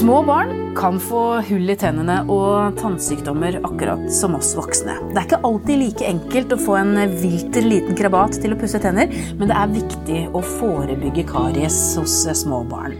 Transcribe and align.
Små 0.00 0.22
barn 0.22 0.74
kan 0.76 1.00
få 1.00 1.22
hull 1.44 1.70
i 1.70 1.74
tennene 1.76 2.22
og 2.32 2.78
tannsykdommer 2.78 3.58
akkurat 3.58 4.06
som 4.16 4.32
oss 4.38 4.54
voksne. 4.56 4.94
Det 5.10 5.18
er 5.18 5.26
ikke 5.26 5.40
alltid 5.44 5.76
like 5.82 6.06
enkelt 6.08 6.54
å 6.56 6.58
få 6.62 6.78
en 6.78 6.94
vilter 7.20 7.66
liten 7.68 7.98
krabat 7.98 8.38
til 8.40 8.54
å 8.54 8.58
pusse 8.62 8.80
tenner, 8.80 9.12
men 9.36 9.50
det 9.50 9.58
er 9.60 9.74
viktig 9.74 10.22
å 10.32 10.40
forebygge 10.46 11.26
karies 11.28 11.76
hos 12.00 12.14
små 12.40 12.62
barn. 12.70 12.96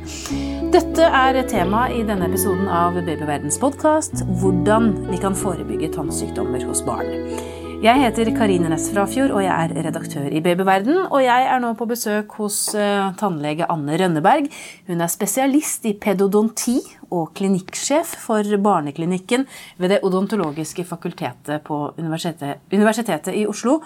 Dette 0.74 1.08
er 1.22 1.40
tema 1.48 1.86
i 1.88 2.02
denne 2.04 2.28
episoden 2.28 2.68
av 2.68 3.00
Babyverdens 3.00 3.56
podkast 3.64 4.20
hvordan 4.42 4.92
vi 5.08 5.22
kan 5.24 5.38
forebygge 5.38 5.94
tannsykdommer 5.96 6.68
hos 6.68 6.84
barn. 6.84 7.08
Jeg 7.80 7.96
heter 7.96 8.28
Karine 8.36 8.68
Næss 8.68 8.90
Frafjord, 8.92 9.30
og 9.32 9.40
jeg 9.40 9.56
er 9.56 9.86
redaktør 9.86 10.26
i 10.28 10.42
Babyverden. 10.44 10.98
Og 11.08 11.22
jeg 11.24 11.46
er 11.48 11.62
nå 11.62 11.70
på 11.78 11.86
besøk 11.88 12.34
hos 12.36 12.58
uh, 12.76 13.06
tannlege 13.16 13.64
Anne 13.72 13.96
Rønneberg. 13.96 14.50
Hun 14.90 15.00
er 15.00 15.08
spesialist 15.08 15.88
i 15.88 15.94
pedodonti 15.96 16.76
og 17.08 17.32
klinikksjef 17.40 18.12
for 18.26 18.44
Barneklinikken 18.60 19.46
ved 19.80 19.94
Det 19.94 20.02
odontologiske 20.04 20.84
fakultetet 20.84 21.64
på 21.64 21.94
Universitetet, 21.96 22.60
Universitetet 22.68 23.32
i 23.40 23.46
Oslo. 23.48 23.78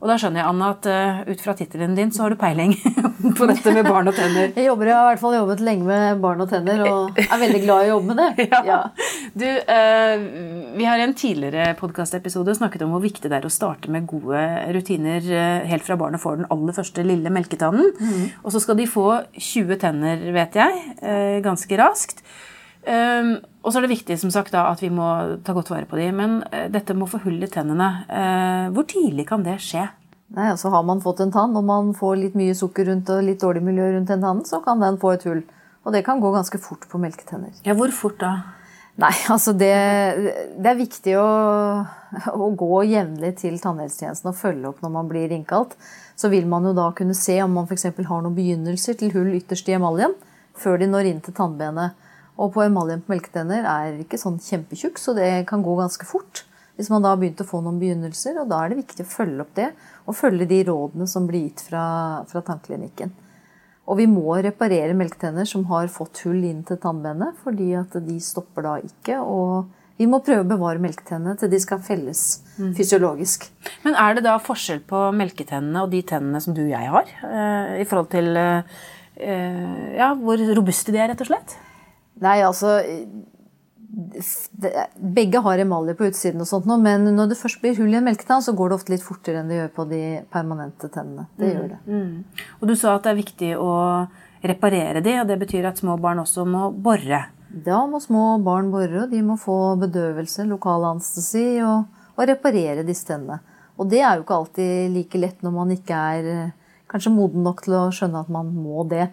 Og 0.00 0.08
da 0.08 0.16
skjønner 0.16 0.40
jeg, 0.40 0.48
Anna, 0.48 0.68
at 0.72 0.86
uh, 0.88 1.18
ut 1.28 1.42
fra 1.44 1.52
tittelen 1.56 1.92
din 1.96 2.12
så 2.14 2.24
har 2.24 2.32
du 2.32 2.38
peiling 2.40 2.72
på 3.38 3.48
dette 3.50 3.72
med 3.76 3.84
barn 3.84 4.08
og 4.08 4.16
tenner. 4.16 4.48
Jeg, 4.56 4.64
jobber, 4.70 4.88
jeg 4.88 4.96
har 4.96 5.04
i 5.04 5.10
hvert 5.10 5.22
fall 5.22 5.36
jobbet 5.36 5.62
lenge 5.66 5.84
med 5.84 6.22
barn 6.22 6.40
og 6.40 6.48
tenner, 6.48 6.80
og 6.88 7.20
er 7.20 7.42
veldig 7.42 7.60
glad 7.66 7.84
i 7.84 7.90
å 7.90 7.90
jobbe 7.94 8.14
med 8.14 8.22
det. 8.22 8.28
Ja. 8.50 8.60
ja. 8.66 8.78
Du, 9.36 9.44
uh, 9.46 10.22
vi 10.74 10.86
har 10.88 10.98
i 10.98 11.04
en 11.04 11.12
tidligere 11.14 11.74
podkastepisode 11.78 12.56
snakket 12.56 12.82
om 12.86 12.94
hvor 12.94 13.04
viktig 13.04 13.28
det 13.28 13.36
er 13.36 13.46
å 13.46 13.52
starte 13.52 13.92
med 13.92 14.08
gode 14.10 14.40
rutiner 14.74 15.20
uh, 15.28 15.68
helt 15.68 15.84
fra 15.84 15.98
barnet 16.00 16.22
får 16.22 16.40
den 16.40 16.48
aller 16.50 16.76
første 16.76 17.04
lille 17.04 17.32
melketannen. 17.32 17.92
Mm. 18.00 18.24
Og 18.40 18.54
så 18.56 18.64
skal 18.64 18.80
de 18.80 18.88
få 18.88 19.06
20 19.36 19.82
tenner, 19.84 20.24
vet 20.34 20.56
jeg, 20.56 20.96
ganske 21.44 21.78
raskt. 21.80 22.24
Um, 22.80 23.34
og 23.60 23.72
så 23.72 23.78
er 23.78 23.84
det 23.84 23.92
viktig 23.92 24.16
som 24.20 24.30
sagt, 24.32 24.54
da, 24.54 24.64
at 24.72 24.80
vi 24.80 24.88
må 24.92 25.06
ta 25.44 25.52
godt 25.56 25.70
vare 25.72 25.88
på 25.88 25.98
dem. 26.00 26.20
Men 26.20 26.36
uh, 26.48 26.66
dette 26.72 26.96
med 26.96 27.08
å 27.08 27.10
få 27.12 27.22
hull 27.26 27.40
i 27.44 27.50
tennene, 27.50 27.90
uh, 28.08 28.66
hvor 28.74 28.88
tidlig 28.88 29.26
kan 29.28 29.44
det 29.46 29.58
skje? 29.64 29.86
Nei, 30.36 30.46
altså 30.52 30.70
Har 30.70 30.84
man 30.86 31.02
fått 31.02 31.20
en 31.24 31.32
tann 31.34 31.56
og 31.58 31.66
man 31.66 31.90
får 31.96 32.14
litt 32.20 32.36
mye 32.38 32.54
sukker 32.54 32.86
rundt 32.86 33.08
og 33.10 33.24
litt 33.26 33.42
dårlig 33.42 33.64
miljø 33.66 33.88
rundt 33.96 34.12
den 34.12 34.22
tannen, 34.22 34.46
så 34.46 34.62
kan 34.64 34.82
den 34.82 35.00
få 35.02 35.16
et 35.16 35.26
hull. 35.26 35.42
Og 35.84 35.94
det 35.94 36.04
kan 36.06 36.20
gå 36.22 36.30
ganske 36.32 36.60
fort 36.62 36.86
på 36.88 37.00
melketenner. 37.02 37.52
Ja, 37.66 37.74
Hvor 37.74 37.92
fort 37.94 38.20
da? 38.22 38.34
Nei, 39.00 39.12
altså 39.34 39.54
det, 39.56 39.72
det 40.56 40.70
er 40.70 40.78
viktig 40.78 41.16
å, 41.18 41.30
å 42.32 42.50
gå 42.58 42.84
jevnlig 42.90 43.34
til 43.42 43.58
tannhelsetjenesten 43.62 44.30
og 44.30 44.38
følge 44.38 44.70
opp 44.70 44.84
når 44.84 44.94
man 44.94 45.10
blir 45.10 45.34
innkalt. 45.34 45.74
Så 46.20 46.30
vil 46.32 46.46
man 46.48 46.68
jo 46.68 46.76
da 46.76 46.90
kunne 46.96 47.16
se 47.16 47.38
om 47.42 47.54
man 47.56 47.68
f.eks. 47.68 47.88
har 47.96 48.22
noen 48.22 48.36
begynnelser 48.36 48.98
til 49.00 49.12
hull 49.16 49.32
ytterst 49.38 49.70
i 49.70 49.76
emaljen 49.78 50.14
før 50.60 50.80
de 50.80 50.90
når 50.90 51.08
inn 51.10 51.20
til 51.24 51.34
tannbenet. 51.36 51.96
Og 52.40 52.54
på 52.54 52.62
emaljen 52.64 53.02
på 53.04 53.12
melketenner 53.12 53.66
er 53.68 53.98
ikke 54.00 54.20
sånn 54.20 54.38
kjempetjukk, 54.40 55.00
så 55.00 55.12
det 55.16 55.28
kan 55.50 55.64
gå 55.64 55.74
ganske 55.76 56.06
fort. 56.08 56.44
Hvis 56.78 56.88
man 56.88 57.04
da 57.04 57.12
har 57.12 57.18
begynt 57.20 57.42
å 57.42 57.48
få 57.48 57.60
noen 57.60 57.80
begynnelser, 57.80 58.38
og 58.40 58.48
da 58.48 58.62
er 58.62 58.72
det 58.72 58.78
viktig 58.80 59.04
å 59.04 59.10
følge 59.10 59.44
opp 59.44 59.50
det. 59.58 59.66
Og 60.08 60.16
følge 60.16 60.46
de 60.48 60.62
rådene 60.70 61.08
som 61.10 61.26
blir 61.28 61.50
gitt 61.50 61.66
fra, 61.66 61.82
fra 62.30 62.40
tannklinikken. 62.46 63.12
Og 63.90 63.98
vi 63.98 64.06
må 64.08 64.38
reparere 64.38 64.96
melketenner 64.96 65.48
som 65.48 65.66
har 65.68 65.90
fått 65.92 66.22
hull 66.24 66.40
inn 66.46 66.62
til 66.64 66.78
tannbenet, 66.80 67.36
fordi 67.44 67.74
at 67.76 67.98
de 68.06 68.16
stopper 68.22 68.64
da 68.64 68.74
ikke. 68.86 69.18
Og 69.20 69.68
vi 70.00 70.06
må 70.08 70.22
prøve 70.24 70.46
å 70.46 70.48
bevare 70.48 70.80
melketennene 70.80 71.36
til 71.36 71.50
de 71.52 71.60
skal 71.60 71.82
felles 71.84 72.20
mm. 72.56 72.70
fysiologisk. 72.78 73.50
Men 73.84 73.98
er 74.00 74.16
det 74.16 74.24
da 74.24 74.38
forskjell 74.40 74.80
på 74.88 75.08
melketennene 75.18 75.82
og 75.84 75.92
de 75.92 76.00
tennene 76.08 76.40
som 76.40 76.56
du 76.56 76.62
og 76.62 76.72
jeg 76.72 76.92
har? 76.94 77.10
Eh, 77.28 77.80
I 77.82 77.88
forhold 77.90 78.08
til 78.14 78.38
eh, 78.40 78.78
ja, 79.98 80.14
hvor 80.16 80.40
robuste 80.56 80.94
de 80.94 81.02
er, 81.02 81.12
rett 81.12 81.26
og 81.26 81.34
slett? 81.34 81.58
Nei, 82.20 82.38
altså 82.46 82.78
Begge 84.94 85.40
har 85.42 85.58
emalje 85.58 85.96
på 85.98 86.06
utsiden, 86.06 86.42
og 86.44 86.46
sånt 86.46 86.68
nå, 86.68 86.76
men 86.78 87.08
når 87.16 87.32
det 87.32 87.38
først 87.40 87.58
blir 87.62 87.74
hull 87.80 87.90
i 87.90 87.98
en 87.98 88.06
melketann, 88.06 88.44
så 88.44 88.54
går 88.54 88.70
det 88.70 88.76
ofte 88.76 88.92
litt 88.94 89.02
fortere 89.02 89.40
enn 89.40 89.50
det 89.50 89.58
gjør 89.58 89.72
på 89.74 89.86
de 89.90 90.02
permanente 90.30 90.90
tennene. 90.94 91.26
Det 91.40 91.48
mm, 91.48 91.56
gjør 91.56 91.72
det. 91.72 91.80
Mm. 91.90 92.44
Og 92.60 92.70
Du 92.70 92.74
sa 92.78 92.94
at 92.94 93.06
det 93.06 93.12
er 93.12 93.18
viktig 93.18 93.50
å 93.58 93.72
reparere 94.46 95.02
de, 95.04 95.16
og 95.20 95.26
det 95.28 95.40
betyr 95.42 95.66
at 95.72 95.82
små 95.82 95.96
barn 96.00 96.22
også 96.22 96.46
må 96.48 96.68
bore? 96.70 97.24
Da 97.50 97.80
må 97.90 97.98
små 98.02 98.38
barn 98.46 98.70
bore, 98.70 99.04
og 99.04 99.10
de 99.10 99.24
må 99.26 99.34
få 99.40 99.74
bedøvelse, 99.80 100.46
lokal 100.48 100.86
anestesi, 100.92 101.58
og, 101.66 101.90
og 102.14 102.30
reparere 102.30 102.86
disse 102.86 103.08
tennene. 103.10 103.40
Og 103.80 103.88
det 103.90 104.04
er 104.04 104.14
jo 104.14 104.24
ikke 104.24 104.38
alltid 104.38 104.94
like 104.94 105.18
lett 105.18 105.42
når 105.42 105.54
man 105.56 105.74
ikke 105.74 105.98
er 106.14 106.30
eh, 106.30 106.56
kanskje 106.90 107.14
moden 107.14 107.46
nok 107.46 107.62
til 107.64 107.76
å 107.78 107.86
skjønne 107.94 108.22
at 108.22 108.32
man 108.32 108.50
må 108.54 108.84
det. 108.90 109.08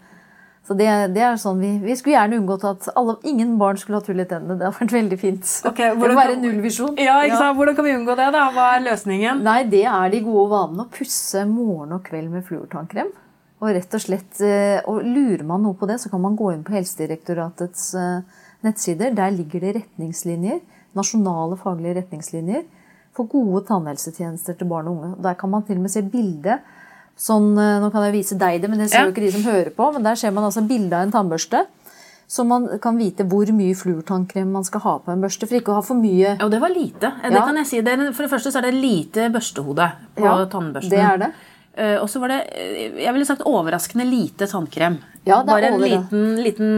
Så 0.68 0.76
det, 0.76 0.88
det, 1.16 1.22
er 1.24 1.38
sånn, 1.40 1.62
vi, 1.64 1.70
vi, 1.80 1.94
skulle 1.96 2.18
gjerne 2.18 2.42
unngått 2.42 2.66
at 2.68 2.90
alle, 3.00 3.14
ingen 3.30 3.54
barn 3.60 3.78
skulle 3.80 4.02
hatt 4.02 4.10
hull 4.12 4.20
i 4.20 4.26
tennene. 4.28 4.58
Det 4.60 4.66
hadde 4.68 4.82
vært 4.82 4.96
veldig 4.98 5.20
fint. 5.22 5.52
Okay, 5.70 5.94
det 5.96 6.02
må 6.02 6.18
være 6.18 6.36
nullvisjon. 6.42 6.98
Ja, 7.00 7.22
ja. 7.24 7.38
Hvordan 7.56 7.78
kan 7.78 7.88
vi 7.88 7.94
unngå 7.96 8.18
det? 8.20 8.26
da? 8.36 8.42
Hva 8.52 8.66
er 8.76 8.84
løsningen? 8.90 9.46
Nei, 9.48 9.62
Det 9.72 9.86
er 9.88 10.12
de 10.12 10.20
gode 10.26 10.50
vanene 10.52 10.84
å 10.84 10.92
pusse 10.92 11.46
morgen 11.48 11.96
og 11.96 12.04
kveld 12.10 12.34
med 12.34 12.44
fluortannkrem. 12.50 13.14
Og 13.64 13.72
rett 13.74 13.96
og 13.96 14.04
slett, 14.04 14.42
eh, 14.44 14.84
og 14.92 15.08
Lurer 15.08 15.46
man 15.48 15.64
noe 15.64 15.78
på 15.80 15.88
det, 15.90 16.02
så 16.04 16.12
kan 16.12 16.22
man 16.22 16.36
gå 16.38 16.52
inn 16.54 16.66
på 16.68 16.76
Helsedirektoratets 16.76 17.88
eh, 17.98 18.44
nettsider. 18.68 19.16
Der 19.16 19.32
ligger 19.34 19.64
det 19.64 19.76
retningslinjer, 19.80 20.60
nasjonale 21.00 21.56
faglige 21.64 22.02
retningslinjer 22.02 22.68
for 23.16 23.32
gode 23.32 23.64
tannhelsetjenester 23.72 24.60
til 24.60 24.70
barn 24.70 24.92
og 24.92 25.00
unge. 25.00 25.14
Der 25.26 25.40
kan 25.40 25.56
man 25.56 25.64
til 25.66 25.80
og 25.80 25.88
med 25.88 25.96
se 25.96 26.04
bilde 26.04 26.60
Sånn, 27.18 27.50
eh, 27.58 27.80
nå 27.82 27.90
kan 27.94 28.06
jeg 28.08 28.14
vise 28.20 28.38
deg 28.38 28.62
det, 28.62 28.70
men 28.70 28.84
det 28.84 28.92
ser 28.92 29.02
ja. 29.02 29.08
jo 29.10 29.16
ikke 29.16 29.26
de 29.26 29.34
som 29.34 29.48
hører 29.48 29.74
på. 29.74 29.90
Men 29.96 30.06
der 30.06 30.20
ser 30.20 30.34
man 30.36 30.46
altså 30.48 30.64
bilde 30.68 30.94
av 30.94 31.08
en 31.08 31.14
tannbørste. 31.16 31.66
Så 32.28 32.44
man 32.44 32.68
kan 32.84 32.98
vite 33.00 33.24
hvor 33.32 33.48
mye 33.56 33.76
fluortannkrem 33.78 34.50
man 34.52 34.66
skal 34.68 34.84
ha 34.84 34.96
på 35.00 35.14
en 35.14 35.22
børste. 35.24 35.48
For 35.48 35.60
ikke 35.62 35.72
å 35.72 35.80
ha 35.80 35.84
for 35.86 35.98
mye 35.98 36.36
Ja, 36.36 36.50
det 36.52 36.60
var 36.60 36.74
lite. 36.74 37.14
Det 37.24 37.40
kan 37.40 37.60
jeg 37.64 37.70
si. 37.70 37.80
For 37.82 38.26
det 38.26 38.32
første 38.34 38.52
så 38.52 38.60
er 38.60 38.68
det 38.68 38.74
lite 38.76 39.30
børstehode 39.34 39.92
på 40.18 40.26
ja, 40.28 40.34
tannbørsten. 40.52 40.92
Det 40.92 41.06
er 41.08 41.22
det. 41.24 41.32
Uh, 41.78 42.00
og 42.02 42.08
så 42.10 42.20
var 42.20 42.34
det 42.34 42.40
jeg 42.98 43.14
ville 43.14 43.26
sagt 43.30 43.46
overraskende 43.46 44.06
lite 44.10 44.48
tannkrem. 44.50 44.98
Ja, 45.28 45.44
det 45.46 45.54
er 45.54 45.54
Bare 45.54 45.70
en 45.70 45.84
liten, 45.84 46.24
liten 46.42 46.72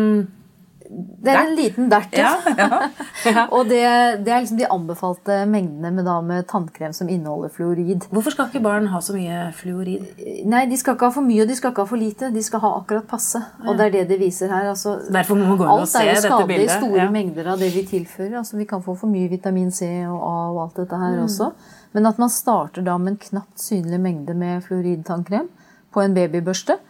det 0.89 1.29
er 1.29 1.39
en 1.43 1.51
liten 1.53 1.89
dert, 1.91 2.15
ja. 2.17 2.31
ja, 2.57 2.67
ja. 3.29 3.43
og 3.53 3.67
det, 3.69 3.81
det, 4.25 4.31
er 4.33 4.41
liksom 4.41 4.57
de 4.57 4.65
anbefalte 4.73 5.35
mengdene 5.45 5.91
med, 5.93 6.07
da, 6.07 6.15
med, 6.25 6.47
tannkrem 6.49 6.95
som 6.97 7.11
inneholder 7.11 7.51
fluorid. 7.53 8.07
Hvorfor 8.09 8.33
skal 8.33 8.49
ikke 8.49 8.63
barn 8.65 8.87
ha 8.89 9.01
så 9.05 9.13
mye 9.13 9.51
fluorid? 9.53 10.07
Nei, 10.49 10.63
De 10.71 10.79
skal 10.81 10.97
ikke 10.97 11.11
ha 11.11 11.15
for 11.19 11.27
mye 11.27 11.43
og 11.45 11.51
de 11.51 11.57
skal 11.59 11.75
ikke 11.75 11.85
ha 11.85 11.91
for 11.91 12.01
lite. 12.01 12.31
De 12.33 12.43
skal 12.45 12.63
ha 12.63 12.73
akkurat 12.79 13.05
passe. 13.11 13.41
Og 13.67 13.77
det 13.77 13.85
er 13.85 13.95
det 13.99 14.03
det 14.15 14.19
viser 14.23 14.49
her. 14.49 14.71
Altså, 14.71 14.95
Derfor 15.13 15.37
må 15.37 15.51
man 15.51 15.61
gå 15.61 15.67
inn 15.67 15.85
og 15.85 15.91
se 15.91 16.01
dette 16.01 16.09
bildet. 16.09 16.25
Alt 16.25 16.25
er 16.25 16.33
jo 16.33 16.41
skadelig 16.41 16.73
store 16.79 17.07
mengder 17.19 17.53
av 17.53 17.61
det 17.61 17.71
vi 17.75 17.85
tilfører. 17.93 18.35
Altså, 18.41 18.57
vi 18.57 18.69
kan 18.73 18.83
få 18.85 18.97
for 18.97 19.13
mye 19.13 19.29
vitamin 19.29 19.69
C 19.75 19.93
og 20.07 20.19
A 20.25 20.35
og 20.49 20.61
alt 20.65 20.83
dette 20.83 21.03
her 21.05 21.19
mm. 21.19 21.23
også. 21.27 21.53
Men 21.93 22.09
at 22.09 22.21
man 22.21 22.33
starter 22.33 22.85
da 22.85 22.97
med 22.97 23.13
en 23.13 23.23
knapt 23.29 23.61
synlig 23.61 24.01
mengde 24.01 24.33
med 24.37 24.65
fluoridtannkrem 24.65 25.53
på 25.93 26.01
en 26.01 26.17
babybørste. 26.17 26.81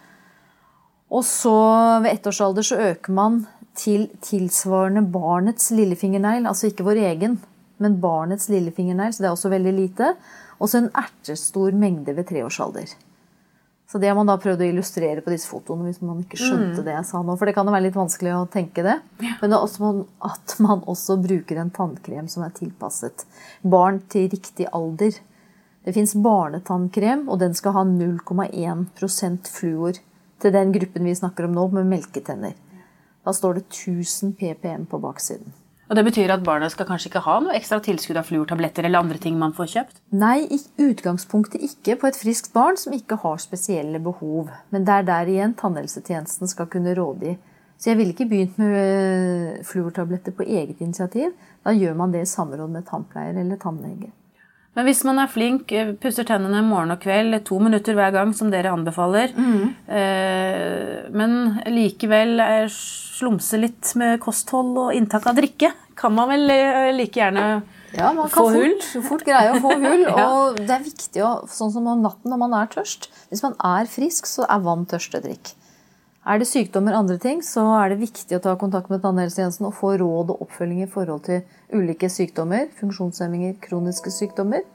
Og 1.09 1.23
så 1.25 1.59
ved 2.03 2.13
ettårsalder 2.13 2.63
så 2.63 2.83
øker 2.93 3.15
man 3.17 3.41
til 3.79 4.07
tilsvarende 4.25 5.05
barnets 5.13 5.71
lillefingernegl, 5.71 6.47
altså 6.49 6.69
ikke 6.69 6.85
vår 6.87 7.01
egen, 7.09 7.37
men 7.79 7.99
barnets 8.03 8.49
lillefingernegl, 8.51 9.13
så 9.15 9.23
det 9.23 9.29
er 9.29 9.35
også 9.37 9.51
veldig 9.53 9.75
lite. 9.75 10.13
Og 10.59 10.67
så 10.67 10.81
en 10.81 10.91
ertestor 10.99 11.75
mengde 11.79 12.15
ved 12.17 12.27
treårsalder. 12.27 12.91
Så 13.89 13.97
det 13.97 14.11
har 14.11 14.17
man 14.17 14.27
da 14.29 14.35
prøvd 14.37 14.61
å 14.61 14.67
illustrere 14.69 15.23
på 15.25 15.31
disse 15.33 15.49
fotoene 15.49 15.87
hvis 15.87 16.01
man 16.05 16.19
ikke 16.21 16.37
skjønte 16.37 16.83
mm. 16.83 16.85
det 16.85 16.93
jeg 16.93 17.07
sa 17.09 17.23
nå. 17.25 17.33
For 17.39 17.49
det 17.49 17.55
kan 17.57 17.65
jo 17.65 17.73
være 17.73 17.87
litt 17.87 17.97
vanskelig 17.97 18.35
å 18.37 18.43
tenke 18.53 18.83
det. 18.85 18.99
Men 19.39 19.49
det 19.49 19.57
er 19.57 19.63
også 19.63 19.89
at 20.27 20.53
man 20.61 20.83
også 20.91 21.17
bruker 21.23 21.57
en 21.57 21.71
tannkrem 21.73 22.27
som 22.29 22.45
er 22.45 22.53
tilpasset 22.53 23.25
barn 23.65 23.97
til 24.13 24.27
riktig 24.29 24.67
alder. 24.77 25.17
Det 25.87 25.95
fins 25.95 26.13
barnetannkrem, 26.21 27.25
og 27.31 27.39
den 27.41 27.55
skal 27.57 27.79
ha 27.79 27.85
0,1% 27.87 29.49
fluor 29.55 29.97
til 30.43 30.53
den 30.53 30.75
gruppen 30.75 31.09
vi 31.09 31.15
snakker 31.17 31.47
om 31.47 31.55
nå, 31.57 31.65
med 31.79 31.89
melketenner. 31.89 32.53
Da 33.29 33.33
står 33.37 33.59
det 33.59 33.67
1000 33.69 34.31
ppm 34.39 34.87
på 34.89 34.97
baksiden. 34.97 35.51
Og 35.89 35.95
Det 35.95 36.03
betyr 36.05 36.31
at 36.33 36.43
barna 36.45 36.69
skal 36.69 36.85
kanskje 36.85 37.09
ikke 37.09 37.21
ha 37.25 37.35
noe 37.41 37.53
ekstra 37.57 37.79
tilskudd 37.85 38.17
av 38.17 38.25
fluortabletter 38.25 38.85
eller 38.85 39.01
andre 39.01 39.17
ting 39.21 39.37
man 39.37 39.53
får 39.57 39.69
kjøpt? 39.73 40.01
Nei, 40.21 40.47
i 40.49 40.57
utgangspunktet 40.85 41.61
ikke 41.65 41.95
på 42.01 42.09
et 42.09 42.17
friskt 42.17 42.51
barn 42.53 42.77
som 42.77 42.93
ikke 42.93 43.17
har 43.23 43.41
spesielle 43.41 44.01
behov. 44.01 44.49
Men 44.73 44.85
det 44.85 44.95
er 44.95 45.07
der 45.07 45.31
igjen 45.33 45.55
tannhelsetjenesten 45.57 46.49
skal 46.49 46.69
kunne 46.73 46.93
råde 46.97 47.33
i. 47.33 47.35
Så 47.77 47.91
jeg 47.91 47.99
ville 47.99 48.13
ikke 48.13 48.29
begynt 48.29 48.57
med 48.61 48.77
øh, 48.77 49.65
fluortabletter 49.65 50.33
på 50.37 50.45
eget 50.45 50.81
initiativ. 50.81 51.33
Da 51.65 51.73
gjør 51.73 51.97
man 52.01 52.13
det 52.13 52.25
i 52.25 52.31
samråd 52.33 52.69
med 52.73 52.85
tannpleier 52.89 53.37
eller 53.41 53.61
tannlege. 53.61 54.11
Men 54.77 54.85
hvis 54.85 55.01
man 55.07 55.17
er 55.19 55.31
flink, 55.31 55.71
eh, 55.73 55.95
pusser 55.99 56.27
tennene 56.27 56.61
morgen 56.63 56.93
og 56.93 57.01
kveld, 57.03 57.39
to 57.47 57.57
minutter 57.63 57.97
hver 57.97 58.13
gang, 58.15 58.33
som 58.37 58.51
dere 58.53 58.71
anbefaler, 58.71 59.33
mm. 59.35 59.63
eh, 59.97 61.09
men 61.11 61.35
likevel 61.73 62.37
slumse 62.73 63.59
litt 63.59 63.95
med 63.99 64.19
kosthold 64.23 64.77
og 64.77 64.95
inntak 64.95 65.27
av 65.27 65.39
drikke, 65.39 65.73
kan 65.99 66.15
man 66.15 66.31
vel 66.31 66.53
eh, 66.53 66.93
like 66.95 67.19
gjerne 67.19 67.45
ja, 67.97 68.11
man 68.13 68.29
kan 68.29 68.45
få 68.45 68.49
hull. 68.53 68.75
fort 69.03 69.23
greie 69.25 69.53
å 69.55 69.61
få 69.63 69.73
hull. 69.81 70.03
ja. 70.07 70.25
Og 70.29 70.59
det 70.61 70.75
er 70.75 70.85
viktig, 70.85 71.23
å, 71.25 71.31
sånn 71.49 71.73
som 71.73 71.89
om 71.89 72.03
natten 72.05 72.31
når 72.31 72.43
man 72.43 72.53
er 72.61 72.69
tørst 72.69 73.09
Hvis 73.31 73.41
man 73.45 73.57
er 73.65 73.89
frisk, 73.89 74.29
så 74.29 74.45
er 74.45 74.61
vann 74.65 74.85
tørstedrikk. 74.89 75.55
Er 76.27 76.41
det 76.41 76.49
sykdommer 76.49 76.97
andre 76.97 77.15
ting, 77.21 77.39
så 77.45 77.63
er 77.77 77.93
det 77.93 78.01
viktig 78.01 78.35
å 78.35 78.41
ta 78.43 78.55
kontakt 78.59 78.91
med 78.91 79.01
tannhelsetjenesten 79.05 79.69
og 79.69 79.77
få 79.77 79.93
råd 80.01 80.33
og 80.33 80.43
oppfølging 80.45 80.83
i 80.83 80.91
forhold 80.91 81.23
til 81.29 81.45
ulike 81.71 82.09
sykdommer, 82.11 82.67
funksjonshemminger, 82.79 83.55
kroniske 83.63 84.11
sykdommer. 84.13 84.65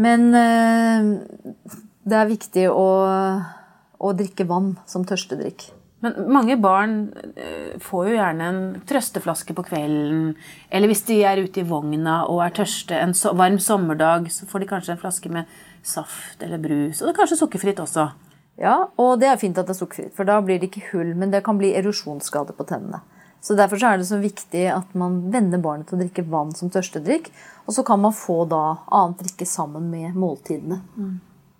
Men 0.00 0.26
eh, 0.40 1.10
det 2.08 2.16
er 2.16 2.32
viktig 2.32 2.66
å, 2.72 2.88
å 4.00 4.12
drikke 4.16 4.48
vann 4.48 4.72
som 4.88 5.04
tørstedrikk. 5.04 5.68
Men 6.04 6.16
mange 6.32 6.56
barn 6.60 6.96
eh, 7.36 7.76
får 7.80 8.08
jo 8.08 8.16
gjerne 8.16 8.48
en 8.50 8.60
trøsteflaske 8.88 9.56
på 9.56 9.64
kvelden. 9.68 10.34
Eller 10.68 10.90
hvis 10.90 11.04
de 11.08 11.20
er 11.24 11.40
ute 11.44 11.62
i 11.62 11.68
vogna 11.68 12.22
og 12.28 12.42
er 12.44 12.56
tørste 12.56 12.98
en 13.00 13.14
varm 13.38 13.60
sommerdag, 13.62 14.28
så 14.32 14.48
får 14.48 14.64
de 14.64 14.70
kanskje 14.74 14.96
en 14.96 15.00
flaske 15.00 15.32
med 15.32 15.56
saft 15.84 16.44
eller 16.44 16.60
brus. 16.60 17.00
Og 17.00 17.08
det 17.08 17.14
er 17.14 17.20
kanskje 17.22 17.40
sukkerfritt 17.40 17.80
også. 17.84 18.10
Ja, 18.60 18.76
og 19.00 19.18
det 19.20 19.28
er 19.30 19.40
fint 19.40 19.58
at 19.58 19.66
det 19.66 19.74
er 19.74 19.80
sukkerfritt, 19.80 20.14
for 20.14 20.28
da 20.28 20.38
blir 20.44 20.60
det 20.62 20.70
ikke 20.70 20.86
hull, 20.92 21.10
men 21.18 21.32
det 21.32 21.42
kan 21.46 21.58
bli 21.58 21.72
erosjonsskade 21.74 22.54
på 22.54 22.66
tennene. 22.68 23.02
Så 23.44 23.54
Derfor 23.58 23.76
så 23.76 23.90
er 23.92 23.98
det 24.00 24.06
så 24.08 24.16
viktig 24.16 24.62
at 24.72 24.94
man 24.96 25.18
venner 25.32 25.60
barnet 25.60 25.90
til 25.90 25.98
å 25.98 26.00
drikke 26.00 26.24
vann 26.32 26.54
som 26.56 26.70
tørstedrikk. 26.72 27.28
Og 27.68 27.76
så 27.76 27.82
kan 27.84 28.00
man 28.00 28.14
få 28.16 28.46
da 28.48 28.78
annet 28.88 29.20
drikke 29.20 29.44
sammen 29.44 29.90
med 29.92 30.16
måltidene. 30.16 30.78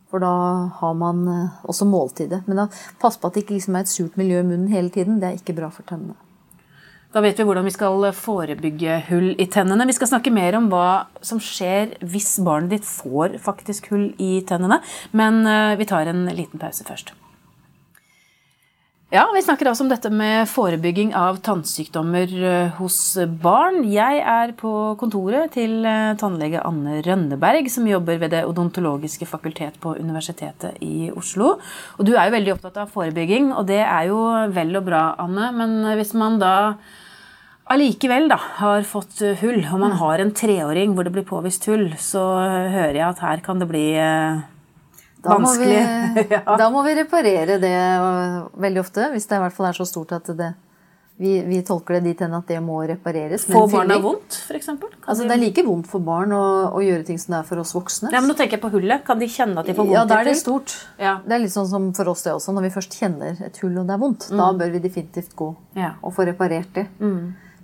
For 0.08 0.24
da 0.24 0.30
har 0.78 0.94
man 0.96 1.20
eh, 1.28 1.58
også 1.68 1.84
måltidet. 1.84 2.46
Men 2.48 2.62
da, 2.62 2.66
pass 3.02 3.18
på 3.20 3.28
at 3.28 3.36
det 3.36 3.44
ikke 3.44 3.58
liksom 3.58 3.76
er 3.76 3.84
et 3.84 3.92
surt 3.92 4.16
miljø 4.16 4.40
i 4.40 4.46
munnen 4.48 4.72
hele 4.72 4.88
tiden. 4.94 5.18
Det 5.20 5.28
er 5.28 5.36
ikke 5.36 5.58
bra 5.58 5.68
for 5.74 5.84
tennene. 5.90 6.16
Da 7.14 7.22
vet 7.22 7.38
vi 7.38 7.44
hvordan 7.46 7.68
vi 7.68 7.70
skal 7.70 8.08
forebygge 8.18 8.96
hull 9.06 9.28
i 9.38 9.46
tennene. 9.46 9.86
Vi 9.86 9.94
skal 9.94 10.10
snakke 10.10 10.32
mer 10.34 10.56
om 10.58 10.66
hva 10.72 11.06
som 11.22 11.38
skjer 11.38 11.92
hvis 12.02 12.40
barnet 12.42 12.74
ditt 12.74 12.88
får 12.88 13.36
faktisk 13.44 13.92
hull 13.92 14.08
i 14.18 14.40
tennene. 14.48 14.80
Men 15.14 15.44
eh, 15.46 15.76
vi 15.78 15.86
tar 15.86 16.10
en 16.10 16.26
liten 16.34 16.58
pause 16.58 16.82
først. 16.86 17.14
Ja, 19.14 19.28
Vi 19.30 19.42
snakker 19.46 19.68
altså 19.70 19.84
om 19.84 19.90
dette 19.92 20.10
med 20.10 20.48
forebygging 20.50 21.12
av 21.14 21.36
tannsykdommer 21.46 22.32
eh, 22.34 22.72
hos 22.80 22.96
barn. 23.44 23.84
Jeg 23.86 24.18
er 24.18 24.56
på 24.58 24.72
kontoret 24.98 25.54
til 25.54 25.86
eh, 25.86 26.16
tannlege 26.18 26.64
Anne 26.66 26.98
Rønneberg, 27.06 27.70
som 27.70 27.86
jobber 27.86 28.18
ved 28.18 28.34
Det 28.34 28.42
odontologiske 28.48 29.30
fakultet 29.30 29.78
på 29.78 29.94
Universitetet 30.00 30.82
i 30.82 31.12
Oslo. 31.14 31.60
Og 31.94 32.10
Du 32.10 32.16
er 32.16 32.26
jo 32.26 32.36
veldig 32.40 32.56
opptatt 32.56 32.82
av 32.82 32.90
forebygging, 32.90 33.52
og 33.54 33.70
det 33.70 33.84
er 33.86 34.10
jo 34.10 34.18
vel 34.50 34.74
og 34.82 34.88
bra, 34.90 35.06
Anne. 35.22 35.52
Men 35.62 35.78
hvis 35.94 36.10
man 36.18 36.42
da 36.42 36.56
allikevel 37.72 38.28
da, 38.28 38.38
har 38.60 38.82
fått 38.88 39.22
hull, 39.40 39.62
og 39.72 39.78
man 39.80 39.96
har 40.00 40.22
en 40.22 40.32
treåring 40.36 40.96
hvor 40.96 41.06
det 41.06 41.14
blir 41.14 41.26
påvist 41.28 41.64
hull, 41.70 41.88
så 42.00 42.24
hører 42.72 42.98
jeg 42.98 43.06
at 43.08 43.22
her 43.24 43.44
kan 43.44 43.62
det 43.62 43.70
bli 43.70 43.86
eh, 43.96 44.42
Da 45.24 45.38
må, 45.38 45.54
vi, 45.56 45.70
vanskelig. 45.70 46.28
ja. 46.34 46.42
da 46.60 46.68
må 46.72 46.84
vi 46.84 46.98
reparere 47.00 47.58
det 47.62 47.78
veldig 48.66 48.84
ofte. 48.84 49.08
Hvis 49.14 49.30
det 49.30 49.40
i 49.40 49.44
hvert 49.46 49.56
fall 49.56 49.70
er 49.70 49.78
så 49.78 49.88
stort 49.88 50.12
at 50.16 50.28
det, 50.36 50.50
vi, 51.16 51.38
vi 51.46 51.60
tolker 51.62 51.96
det 51.96 52.08
dit 52.08 52.22
hen 52.24 52.34
at 52.34 52.48
det 52.50 52.58
må 52.60 52.80
repareres. 52.88 53.46
med 53.48 53.54
Få 53.54 53.68
barna 53.70 53.96
vondt, 54.02 54.34
f.eks.? 54.48 54.68
Altså, 55.06 55.22
det 55.22 55.36
er 55.36 55.40
like 55.44 55.62
vondt 55.62 55.86
for 55.88 56.02
barn 56.04 56.34
å, 56.34 56.42
å 56.74 56.82
gjøre 56.82 57.06
ting 57.06 57.20
som 57.22 57.36
det 57.36 57.38
er 57.38 57.48
for 57.48 57.62
oss 57.62 57.70
voksne. 57.76 58.10
Ja, 58.10 58.18
men 58.18 58.32
nå 58.32 58.36
tenker 58.38 58.58
jeg 58.58 58.64
på 58.64 58.72
hullet. 58.74 59.04
Kan 59.06 59.22
de 59.22 59.28
kjenne 59.30 59.62
at 59.62 59.70
de 59.70 59.76
får 59.78 59.86
vondt? 59.86 59.94
Ja, 59.94 60.04
da 60.10 60.18
er 60.20 60.28
det 60.28 60.34
stort. 60.40 60.74
Ja. 60.98 61.14
Det 61.22 61.38
er 61.38 61.44
litt 61.44 61.54
sånn 61.54 61.70
som 61.70 61.86
for 61.96 62.10
oss 62.10 62.26
det 62.26 62.34
også. 62.34 62.52
Når 62.56 62.66
vi 62.66 62.72
først 62.74 62.98
kjenner 62.98 63.40
et 63.46 63.62
hull 63.62 63.78
og 63.78 63.86
det 63.86 63.94
er 63.94 64.02
vondt, 64.02 64.28
da 64.34 64.50
bør 64.58 64.74
vi 64.74 64.82
definitivt 64.84 65.32
gå 65.38 65.48
og 65.54 66.14
få 66.18 66.26
reparert 66.28 66.76
det. 66.82 66.88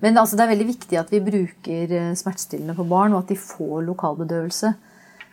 Men 0.00 0.16
altså, 0.16 0.36
det 0.36 0.44
er 0.44 0.54
veldig 0.54 0.68
viktig 0.70 1.00
at 1.00 1.10
vi 1.12 1.20
bruker 1.24 1.96
eh, 1.96 2.12
smertestillende 2.16 2.76
på 2.76 2.86
barn, 2.88 3.12
og 3.14 3.24
at 3.24 3.32
de 3.34 3.40
får 3.40 3.84
lokalbedøvelse. 3.88 4.72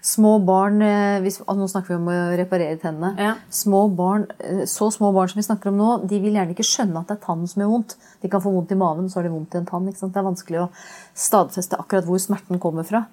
Små 0.07 0.37
barn 0.45 0.81
eh, 0.85 1.17
hvis, 1.23 1.39
altså, 1.41 1.57
Nå 1.59 1.67
snakker 1.71 1.93
vi 1.93 1.97
om 1.97 2.09
å 2.11 2.17
reparere 2.39 2.77
tennene. 2.81 3.13
Ja. 3.19 3.33
Små 3.53 3.87
barn, 3.95 4.27
eh, 4.39 4.63
så 4.69 4.89
små 4.93 5.11
barn 5.15 5.31
som 5.31 5.39
vi 5.39 5.47
snakker 5.47 5.71
om 5.71 5.79
nå, 5.79 5.89
de 6.07 6.21
vil 6.23 6.37
gjerne 6.37 6.55
ikke 6.55 6.67
skjønne 6.67 7.01
at 7.01 7.09
det 7.09 7.17
er 7.17 7.25
tannen 7.25 7.49
som 7.49 7.63
gjør 7.63 7.73
vondt. 7.73 7.97
De 8.23 8.31
kan 8.31 8.43
få 8.43 8.53
vondt 8.53 8.71
i 8.75 8.79
maven, 8.79 9.09
så 9.09 9.19
har 9.19 9.27
de 9.27 9.33
vondt 9.33 9.55
i 9.55 9.61
en 9.61 9.67
tann. 9.69 9.87
Det 9.89 10.07
er 10.07 10.29
vanskelig 10.29 10.63
å 10.63 10.71
stadfeste 11.17 11.79
akkurat 11.81 12.07
hvor 12.07 12.21
smerten 12.21 12.61
kommer 12.63 12.87
fra. 12.87 13.05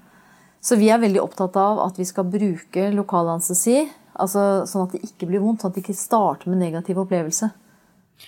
Så 0.65 0.79
vi 0.81 0.89
er 0.89 1.03
veldig 1.03 1.21
opptatt 1.21 1.57
av 1.61 1.83
at 1.85 1.99
vi 2.01 2.07
skal 2.09 2.29
bruke 2.31 2.87
lokalanestesi, 2.95 3.83
altså 4.15 4.65
sånn 4.69 4.87
at 4.87 4.95
det 4.95 5.03
ikke 5.05 5.29
blir 5.29 5.43
vondt, 5.43 5.61
sånn 5.61 5.73
at 5.73 5.77
det 5.77 5.85
ikke 5.85 5.99
starter 5.99 6.53
med 6.53 6.63
negativ 6.63 7.01
opplevelse. 7.03 7.51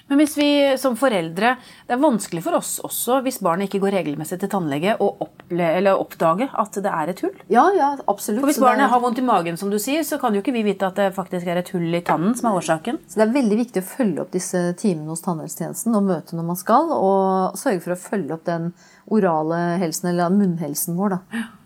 Men 0.08 0.18
hvis 0.18 0.34
vi 0.36 0.76
som 0.78 0.96
foreldre 0.98 1.52
Det 1.86 1.94
er 1.94 2.00
vanskelig 2.02 2.42
for 2.44 2.56
oss 2.58 2.72
også 2.84 3.20
hvis 3.24 3.38
barnet 3.42 3.68
ikke 3.68 3.80
går 3.84 3.94
regelmessig 4.00 4.38
til 4.42 4.50
tannlege 4.50 4.96
og 5.00 5.22
oppdage 5.22 6.48
at 6.52 6.78
det 6.82 6.90
er 6.90 7.08
et 7.12 7.20
hull. 7.24 7.32
Ja, 7.48 7.64
ja, 7.76 7.92
absolutt. 8.08 8.40
For 8.42 8.50
Hvis 8.50 8.58
barnet 8.60 8.84
er- 8.86 8.88
har 8.92 9.00
vondt 9.00 9.18
i 9.18 9.22
magen, 9.22 9.56
som 9.56 9.70
du 9.70 9.78
sier, 9.78 10.02
så 10.02 10.18
kan 10.20 10.34
jo 10.34 10.40
ikke 10.42 10.52
vi 10.52 10.62
vite 10.64 10.86
at 10.86 10.94
det 10.96 11.14
faktisk 11.14 11.46
er 11.46 11.58
et 11.58 11.68
hull 11.70 11.94
i 11.94 12.00
tannen 12.00 12.34
som 12.36 12.50
er 12.50 12.58
årsaken. 12.60 12.98
Så 13.06 13.14
det 13.20 13.28
er 13.28 13.42
veldig 13.42 13.58
viktig 13.62 13.82
å 13.82 13.86
følge 13.86 14.20
opp 14.20 14.30
disse 14.32 14.74
timene 14.76 15.08
hos 15.08 15.22
tannhelsetjenesten 15.22 15.94
og 15.96 16.02
møte 16.02 16.34
når 16.36 16.44
man 16.44 16.56
skal, 16.56 16.90
og 16.92 17.56
sørge 17.56 17.82
for 17.82 17.92
å 17.94 18.00
følge 18.00 18.32
opp 18.34 18.44
den 18.44 18.72
orale 19.10 19.78
helsen, 19.78 20.08
eller 20.10 20.30
munnhelsen 20.30 20.96
vår, 20.96 21.10
da. 21.10 21.18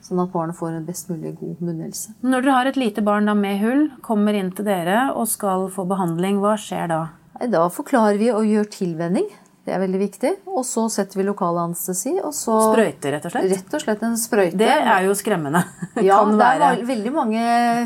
Sånn 0.03 0.21
at 0.23 0.33
barnet 0.33 0.57
får 0.57 0.77
en 0.77 0.85
best 0.87 1.09
mulig 1.09 1.39
god 1.39 1.61
munnhelse. 1.61 2.15
Når 2.23 2.43
dere 2.43 2.53
har 2.53 2.67
et 2.67 2.77
lite 2.77 3.03
barn 3.03 3.27
da 3.27 3.35
med 3.35 3.61
hull, 3.61 3.91
kommer 4.03 4.35
inn 4.35 4.51
til 4.53 4.65
dere 4.65 5.15
og 5.15 5.27
skal 5.29 5.69
få 5.73 5.87
behandling, 5.89 6.41
hva 6.41 6.57
skjer 6.61 6.89
da? 6.89 7.01
Da 7.49 7.69
forklarer 7.73 8.19
vi 8.21 8.29
og 8.35 8.45
gjør 8.45 8.67
tilvenning. 8.69 9.29
Det 9.65 9.75
er 9.77 9.81
veldig 9.83 9.99
viktig. 10.01 10.31
Og 10.49 10.65
så 10.67 10.87
setter 10.91 11.21
vi 11.21 11.25
lokalanestesi, 11.29 12.15
og 12.25 12.33
så 12.35 12.57
Sprøyter, 12.73 13.13
rett 13.15 13.27
og 13.29 13.33
slett? 13.35 13.51
Rett 13.53 13.75
og 13.77 13.83
slett 13.85 14.05
en 14.07 14.17
sprøyte. 14.19 14.57
Det 14.59 14.71
er 14.73 15.05
jo 15.07 15.15
skremmende. 15.15 15.63
Ja, 16.01 16.17
kan 16.25 16.33
det 16.41 16.47
er 16.47 16.61
være. 16.63 16.87
veldig 16.89 17.13
mange 17.13 17.43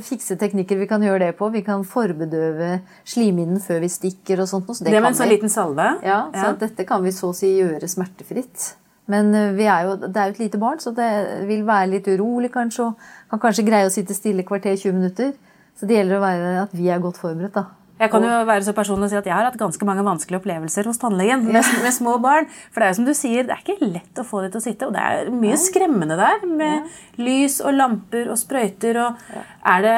fikse 0.06 0.36
teknikker 0.40 0.78
vi 0.78 0.86
kan 0.90 1.02
gjøre 1.02 1.26
det 1.26 1.32
på. 1.38 1.48
Vi 1.52 1.64
kan 1.66 1.82
forbedøve 1.88 2.78
slimhinnen 3.10 3.60
før 3.62 3.82
vi 3.82 3.90
stikker 3.90 4.44
og 4.44 4.48
sånt. 4.50 4.70
Så 4.70 4.86
det, 4.86 4.94
Det 4.94 5.02
med 5.02 5.12
en 5.12 5.18
sånn 5.18 5.32
liten 5.34 5.52
salve? 5.52 5.90
Ja, 6.06 6.22
så 6.32 6.54
at 6.54 6.62
dette 6.62 6.86
kan 6.88 7.02
vi 7.04 7.12
så 7.12 7.32
å 7.32 7.36
si 7.36 7.52
gjøre 7.58 7.90
smertefritt. 7.90 8.70
Men 9.10 9.34
eh, 9.36 9.50
vi 9.58 9.66
er 9.68 9.84
jo, 9.90 9.96
det 10.06 10.14
er 10.16 10.30
jo 10.30 10.36
et 10.38 10.42
lite 10.46 10.60
barn, 10.62 10.78
så 10.80 10.94
det 10.96 11.10
vil 11.50 11.66
være 11.68 11.90
litt 11.98 12.06
urolig 12.08 12.52
kanskje. 12.54 12.86
Og 12.94 13.34
kan 13.34 13.42
kanskje 13.48 13.66
greie 13.66 13.90
å 13.90 13.92
sitte 13.92 14.16
stille 14.16 14.46
kvarter 14.46 14.78
20 14.78 14.94
minutter. 14.96 15.34
Så 15.76 15.90
det 15.90 15.98
gjelder 15.98 16.20
å 16.20 16.24
være 16.24 16.52
at 16.62 16.72
vi 16.76 16.88
er 16.88 17.02
godt 17.02 17.18
forberedt. 17.20 17.58
da. 17.58 17.66
Jeg 17.94 18.10
kan 18.10 18.24
jo 18.26 18.30
være 18.48 18.64
så 18.66 18.72
personlig 18.74 19.06
og 19.06 19.12
si 19.12 19.18
at 19.20 19.28
jeg 19.28 19.36
har 19.36 19.46
hatt 19.46 19.58
ganske 19.58 19.86
mange 19.86 20.02
vanskelige 20.06 20.40
opplevelser 20.40 20.88
hos 20.90 20.98
tannlegen 20.98 21.44
med, 21.46 21.62
med 21.84 21.94
små 21.94 22.16
barn. 22.22 22.48
For 22.72 22.82
det 22.82 22.88
er 22.88 22.90
jo 22.90 22.98
som 22.98 23.06
du 23.06 23.14
sier, 23.14 23.46
det 23.46 23.54
er 23.54 23.62
ikke 23.62 23.86
lett 23.86 24.18
å 24.18 24.26
få 24.26 24.42
det 24.42 24.50
til 24.50 24.62
å 24.62 24.64
sitte. 24.64 24.88
Og 24.88 24.96
det 24.96 25.04
er 25.04 25.30
mye 25.30 25.58
skremmende 25.60 26.16
der 26.18 26.42
med 26.48 27.22
lys 27.22 27.60
og 27.62 27.76
lamper 27.76 28.32
og 28.34 28.40
sprøyter. 28.40 28.98
Og 28.98 29.36
er, 29.70 29.86
det, 29.86 29.94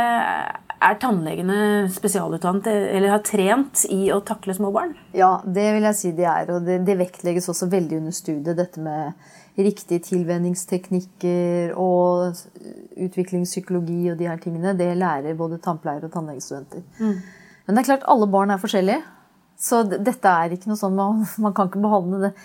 er 0.76 0.98
tannlegene 1.00 1.56
spesialutdannet 1.94 2.68
eller 2.68 3.14
har 3.14 3.24
trent 3.24 3.86
i 3.88 4.10
å 4.12 4.20
takle 4.28 4.58
små 4.58 4.74
barn? 4.76 4.92
Ja, 5.16 5.38
det 5.48 5.64
vil 5.78 5.88
jeg 5.88 6.00
si 6.02 6.12
de 6.20 6.28
er. 6.28 6.52
Og 6.52 6.68
det, 6.68 6.82
det 6.84 6.98
vektlegges 7.00 7.48
også 7.54 7.70
veldig 7.72 8.02
under 8.02 8.18
studiet, 8.18 8.58
dette 8.60 8.84
med 8.84 9.16
riktige 9.56 10.04
tilvenningsteknikker 10.04 11.72
og 11.80 12.36
utviklingspsykologi 13.08 14.12
og 14.12 14.20
de 14.20 14.28
her 14.28 14.44
tingene. 14.44 14.76
Det 14.76 14.92
lærer 15.00 15.40
både 15.40 15.62
tannpleiere 15.64 16.10
og 16.10 16.16
tannlegestudenter. 16.18 16.84
Men 17.66 17.76
det 17.76 17.82
er 17.82 17.90
klart, 17.90 18.06
alle 18.10 18.28
barn 18.30 18.52
er 18.54 18.62
forskjellige. 18.62 19.02
Så 19.58 19.82
dette 19.88 20.30
er 20.30 20.54
ikke 20.54 20.70
noe 20.70 20.80
sånn 20.80 20.96
man, 20.96 21.24
man 21.44 21.54
kan 21.56 21.70
ikke 21.70 21.84
behandle 21.84 22.28
det 22.28 22.36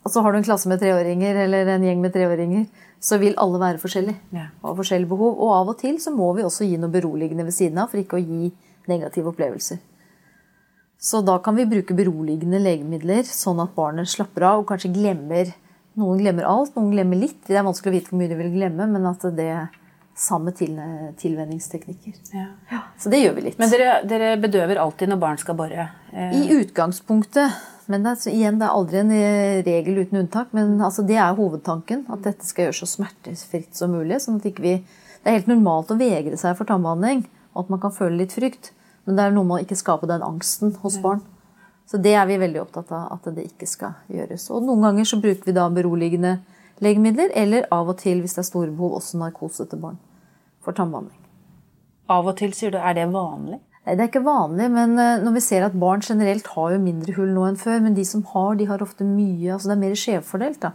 Altså 0.00 0.22
Har 0.24 0.32
du 0.32 0.38
en 0.38 0.44
klasse 0.46 0.68
med 0.70 0.80
treåringer 0.80 1.36
eller 1.42 1.68
en 1.74 1.82
gjeng 1.84 1.98
med 2.00 2.14
treåringer, 2.14 2.62
så 3.04 3.18
vil 3.20 3.34
alle 3.36 3.58
være 3.60 3.80
forskjellige. 3.82 4.16
Ja. 4.32 4.46
Og 4.62 4.70
ha 4.70 4.78
forskjellige 4.78 5.10
behov. 5.10 5.34
Og 5.36 5.50
av 5.52 5.72
og 5.74 5.76
til 5.82 5.98
så 6.00 6.08
må 6.14 6.30
vi 6.38 6.46
også 6.46 6.64
gi 6.64 6.78
noe 6.80 6.88
beroligende 6.94 7.44
ved 7.44 7.52
siden 7.52 7.82
av 7.82 7.92
for 7.92 8.00
ikke 8.00 8.16
å 8.16 8.22
gi 8.22 8.48
negative 8.88 9.28
opplevelser. 9.28 9.76
Så 11.00 11.20
da 11.24 11.38
kan 11.44 11.56
vi 11.56 11.68
bruke 11.68 11.96
beroligende 11.96 12.62
legemidler, 12.64 13.28
sånn 13.28 13.60
at 13.60 13.76
barnet 13.76 14.08
slapper 14.08 14.48
av 14.48 14.62
og 14.62 14.70
kanskje 14.72 14.94
glemmer 14.96 15.52
Noen 15.98 16.20
glemmer 16.22 16.46
alt, 16.46 16.76
noen 16.78 16.92
glemmer 16.94 17.18
litt. 17.18 17.40
Det 17.48 17.56
er 17.58 17.64
vanskelig 17.66 17.90
å 17.90 17.94
vite 17.96 18.12
hvor 18.12 18.20
mye 18.20 18.30
de 18.30 18.36
vil 18.38 18.52
glemme, 18.54 18.84
men 18.88 19.08
at 19.10 19.24
det 19.36 19.48
samme 20.20 20.52
til, 20.56 20.76
tilvenningsteknikker. 21.20 22.16
Ja. 22.36 22.82
Så 23.00 23.10
det 23.12 23.22
gjør 23.22 23.36
vi 23.38 23.44
litt. 23.48 23.58
Men 23.60 23.70
dere, 23.72 24.00
dere 24.08 24.34
bedøver 24.40 24.80
alltid 24.82 25.10
når 25.10 25.20
barn 25.22 25.40
skal 25.40 25.56
bore? 25.58 25.86
Eh, 26.12 26.34
I 26.36 26.58
utgangspunktet. 26.60 27.56
Men 27.90 28.04
det 28.04 28.12
er, 28.12 28.26
igjen, 28.30 28.58
det 28.60 28.68
er 28.68 28.76
aldri 28.76 29.00
en 29.00 29.14
eh, 29.16 29.60
regel 29.66 30.02
uten 30.04 30.20
unntak. 30.22 30.52
Men 30.56 30.76
altså, 30.78 31.04
det 31.06 31.16
er 31.18 31.38
hovedtanken. 31.38 32.04
At 32.12 32.26
dette 32.26 32.46
skal 32.46 32.68
gjøres 32.68 32.82
så 32.84 32.90
smertefritt 32.92 33.72
som 33.76 33.96
mulig. 33.96 34.20
sånn 34.22 34.38
at 34.42 34.50
ikke 34.52 34.66
vi, 34.66 34.76
Det 35.20 35.28
er 35.28 35.40
helt 35.40 35.50
normalt 35.50 35.90
å 35.92 35.98
vegre 36.00 36.36
seg 36.40 36.54
for 36.56 36.68
tannbehandling, 36.68 37.26
og 37.52 37.64
at 37.64 37.72
man 37.74 37.80
kan 37.82 37.92
føle 37.92 38.22
litt 38.22 38.32
frykt. 38.32 38.70
Men 39.04 39.18
det 39.18 39.24
er 39.24 39.34
noe 39.34 39.44
med 39.48 39.58
å 39.58 39.64
ikke 39.64 39.76
skape 39.76 40.08
den 40.08 40.24
angsten 40.24 40.72
hos 40.80 40.96
barn. 41.02 41.20
Så 41.90 41.98
det 42.00 42.14
er 42.14 42.28
vi 42.28 42.38
veldig 42.40 42.62
opptatt 42.62 42.92
av 42.94 43.16
at 43.16 43.28
det 43.34 43.48
ikke 43.50 43.66
skal 43.66 43.98
gjøres. 44.08 44.46
Og 44.54 44.64
noen 44.64 44.86
ganger 44.86 45.08
så 45.10 45.18
bruker 45.20 45.48
vi 45.48 45.56
da 45.56 45.66
beroligende 45.68 46.38
legemidler, 46.80 47.32
eller 47.36 47.66
av 47.74 47.90
og 47.90 47.98
til, 48.00 48.22
hvis 48.22 48.38
det 48.38 48.44
er 48.44 48.48
store 48.48 48.70
behov, 48.70 49.00
også 49.00 49.20
narkose 49.20 49.66
til 49.68 49.82
barn 49.82 49.98
for 50.64 50.76
tannbehandling. 50.76 51.16
Av 52.10 52.26
og 52.26 52.36
til, 52.40 52.52
sier 52.56 52.72
du. 52.74 52.78
Er 52.78 52.94
det 52.98 53.08
vanlig? 53.12 53.60
Nei, 53.86 53.96
Det 53.96 54.02
er 54.04 54.08
ikke 54.10 54.24
vanlig, 54.26 54.68
men 54.70 54.98
eh, 54.98 55.18
når 55.24 55.34
vi 55.38 55.40
ser 55.44 55.64
at 55.66 55.76
barn 55.78 56.02
generelt 56.04 56.46
har 56.54 56.72
jo 56.74 56.78
mindre 56.82 57.14
hull 57.16 57.30
nå 57.34 57.46
enn 57.48 57.58
før, 57.60 57.80
men 57.82 57.94
de 57.96 58.04
som 58.04 58.22
har, 58.34 58.54
de 58.58 58.66
har 58.68 58.82
ofte 58.84 59.06
mye 59.06 59.54
altså 59.54 59.70
Det 59.70 59.76
er 59.76 59.84
mer 59.86 59.96
skjevfordelt. 59.98 60.60
da. 60.60 60.72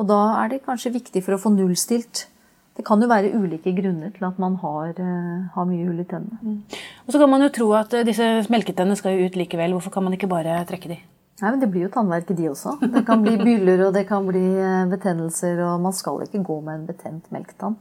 Og 0.00 0.06
da 0.08 0.20
er 0.40 0.48
det 0.48 0.62
kanskje 0.64 0.94
viktig 0.94 1.22
for 1.22 1.36
å 1.36 1.40
få 1.42 1.52
nullstilt 1.52 2.28
Det 2.72 2.86
kan 2.88 3.02
jo 3.04 3.08
være 3.10 3.34
ulike 3.36 3.74
grunner 3.76 4.14
til 4.14 4.24
at 4.24 4.38
man 4.40 4.54
har, 4.62 4.94
eh, 4.96 5.48
har 5.54 5.66
mye 5.68 5.84
hull 5.84 6.00
i 6.00 6.08
tennene. 6.08 6.62
Og 7.04 7.12
så 7.12 7.18
kan 7.20 7.28
man 7.28 7.42
jo 7.44 7.50
tro 7.52 7.66
at 7.76 7.92
eh, 7.92 8.06
disse 8.08 8.48
melketennene 8.48 8.96
skal 8.96 9.12
jo 9.18 9.26
ut 9.28 9.36
likevel. 9.36 9.74
Hvorfor 9.76 9.92
kan 9.92 10.06
man 10.06 10.14
ikke 10.16 10.30
bare 10.30 10.64
trekke 10.64 10.88
de? 10.88 10.96
Nei, 11.42 11.50
men 11.50 11.60
Det 11.60 11.68
blir 11.70 11.84
jo 11.84 11.92
tannverk 11.92 12.30
i 12.30 12.38
de 12.38 12.48
også. 12.48 12.78
Det 12.80 13.04
kan 13.04 13.20
bli 13.20 13.36
byller 13.36 13.88
og 13.88 13.92
det 13.92 14.06
kan 14.08 14.24
bli 14.24 14.40
betennelser. 14.88 15.60
Og 15.66 15.80
man 15.84 15.92
skal 15.92 16.22
ikke 16.24 16.40
gå 16.46 16.62
med 16.64 16.80
en 16.80 16.86
betent 16.86 17.28
melketann. 17.34 17.76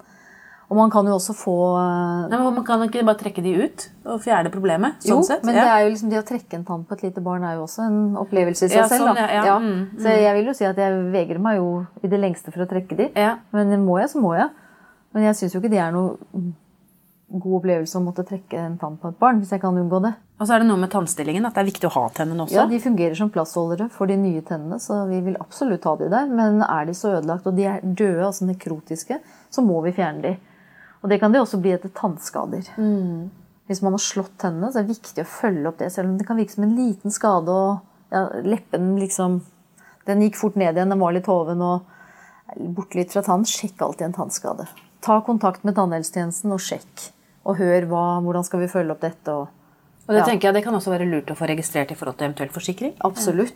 Og 0.71 0.77
man 0.79 0.91
kan 0.93 1.03
jo 1.09 1.17
også 1.17 1.33
få 1.35 1.53
eh, 1.75 2.29
Nei, 2.31 2.37
men 2.39 2.55
Man 2.55 2.63
kan 2.67 2.83
ikke 2.85 3.03
bare 3.03 3.19
trekke 3.19 3.43
de 3.43 3.51
ut 3.65 3.83
og 4.07 4.21
fjerne 4.23 4.51
problemet? 4.53 5.01
sånn 5.03 5.17
Jo, 5.17 5.17
sett? 5.27 5.43
men 5.43 5.57
ja. 5.57 5.65
det 5.67 5.71
er 5.73 5.83
jo 5.83 5.89
liksom 5.91 6.13
det 6.13 6.21
å 6.21 6.27
trekke 6.29 6.55
en 6.61 6.63
tann 6.69 6.85
på 6.87 6.95
et 6.95 7.03
lite 7.09 7.23
barn 7.25 7.43
er 7.43 7.57
jo 7.59 7.65
også 7.65 7.83
en 7.89 7.99
opplevelse 8.21 8.65
i 8.65 8.71
seg 8.71 8.79
Ja, 8.79 8.87
selv. 8.87 9.09
sånn, 9.11 9.19
ja, 9.19 9.43
ja. 9.51 9.57
Mm, 9.59 9.83
Så 9.99 10.15
jeg 10.15 10.33
vil 10.39 10.47
jo 10.47 10.55
si 10.55 10.65
at 10.69 10.79
jeg 10.79 11.03
vegrer 11.11 11.43
meg 11.43 11.59
jo 11.59 11.67
i 12.01 12.07
det 12.07 12.19
lengste 12.23 12.53
for 12.55 12.63
å 12.63 12.69
trekke 12.71 12.95
de. 12.97 13.09
Ja. 13.19 13.35
Men 13.51 13.83
må 13.83 13.99
jeg, 13.99 14.09
så 14.15 14.23
må 14.23 14.33
jeg. 14.39 14.47
Men 15.13 15.27
jeg 15.27 15.35
syns 15.35 15.53
jo 15.53 15.59
ikke 15.59 15.73
det 15.75 15.83
er 15.83 15.91
noe 15.91 16.15
god 17.31 17.57
opplevelse 17.61 17.95
å 17.99 18.03
måtte 18.03 18.25
trekke 18.27 18.59
en 18.59 18.77
tann 18.79 18.97
på 18.99 19.07
et 19.11 19.19
barn, 19.19 19.39
hvis 19.39 19.51
jeg 19.53 19.61
kan 19.63 19.75
unngå 19.79 20.01
det. 20.03 20.11
Og 20.41 20.47
så 20.47 20.55
er 20.55 20.63
det 20.63 20.67
noe 20.67 20.79
med 20.81 20.91
tannstillingen, 20.91 21.45
at 21.47 21.55
det 21.55 21.61
er 21.63 21.67
viktig 21.69 21.87
å 21.87 21.93
ha 21.95 22.03
tennene 22.15 22.43
også. 22.43 22.57
Ja, 22.57 22.65
De 22.67 22.79
fungerer 22.81 23.15
som 23.15 23.29
plassholdere 23.31 23.89
for 23.93 24.09
de 24.11 24.17
nye 24.19 24.41
tennene, 24.43 24.79
så 24.83 25.03
vi 25.07 25.21
vil 25.23 25.37
absolutt 25.39 25.83
ha 25.87 25.93
de 25.99 26.09
der. 26.11 26.27
Men 26.31 26.63
er 26.65 26.89
de 26.89 26.95
så 26.97 27.13
ødelagt, 27.19 27.47
og 27.47 27.55
de 27.59 27.67
er 27.71 27.83
døde, 27.83 28.23
altså 28.25 28.47
nekrotiske, 28.49 29.19
så 29.51 29.63
må 29.63 29.79
vi 29.85 29.93
fjerne 29.95 30.21
de. 30.25 30.33
Og 31.01 31.09
det 31.09 31.19
kan 31.19 31.33
det 31.33 31.41
også 31.41 31.59
bli 31.61 31.71
etter 31.73 31.89
tannskader. 31.97 32.67
Hvis 33.67 33.81
man 33.81 33.95
har 33.95 34.03
slått 34.03 34.35
tennene, 34.41 34.71
så 34.71 34.81
er 34.81 34.85
det 34.85 34.97
viktig 34.97 35.23
å 35.23 35.29
følge 35.29 35.69
opp 35.69 35.79
det. 35.79 35.91
Selv 35.93 36.09
om 36.11 36.17
det 36.19 36.27
kan 36.27 36.37
virke 36.37 36.53
som 36.53 36.65
en 36.67 36.75
liten 36.75 37.13
skade, 37.13 37.49
og 37.49 37.79
ja, 38.11 38.27
leppen 38.43 38.95
liksom 38.99 39.41
Den 40.07 40.21
gikk 40.25 40.35
fort 40.35 40.55
ned 40.57 40.73
igjen, 40.75 40.89
den 40.89 40.99
var 40.99 41.13
litt 41.13 41.27
hoven 41.29 41.59
og 41.61 41.83
borte 42.73 42.97
litt 42.97 43.11
fra 43.13 43.21
tann. 43.21 43.43
Sjekk 43.45 43.83
alltid 43.85 44.07
en 44.07 44.15
tannskade. 44.15 44.65
Ta 45.05 45.19
kontakt 45.21 45.63
med 45.63 45.75
tannhelsetjenesten 45.77 46.51
og 46.51 46.59
sjekk. 46.59 47.11
Og 47.45 47.59
hør 47.61 47.85
hva, 47.85 48.05
hvordan 48.25 48.43
skal 48.43 48.63
vi 48.63 48.69
følge 48.71 48.95
opp 48.95 49.01
dette. 49.05 49.29
og 49.29 49.47
Og 50.09 50.15
det 50.15 50.17
Ja. 50.17 50.25
tenker 50.25 50.47
jeg 50.49 50.53
det 50.55 50.63
kan 50.63 50.73
også 50.73 50.89
være 50.89 51.05
lurt 51.05 51.29
å 51.29 51.37
få 51.37 51.47
registrert 51.47 51.91
i 51.91 51.95
forhold 51.95 52.17
til 52.17 52.27
eventuell 52.27 52.49
forsikring. 52.49 52.93
Absolutt. 53.05 53.53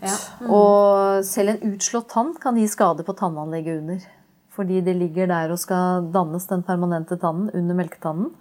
Og 0.48 1.25
selv 1.25 1.50
en 1.50 1.74
utslått 1.74 2.10
tann 2.10 2.36
kan 2.40 2.56
gi 2.56 2.68
skade 2.68 3.04
på 3.04 3.18
tannanlegget 3.18 3.80
under. 3.82 4.00
Fordi 4.55 4.81
det 4.81 4.95
ligger 4.95 5.27
der 5.31 5.51
og 5.51 5.59
skal 5.59 6.09
dannes 6.13 6.47
den 6.47 6.63
permanente 6.63 7.17
tannen 7.19 7.51
under 7.53 7.77
melketannen. 7.77 8.31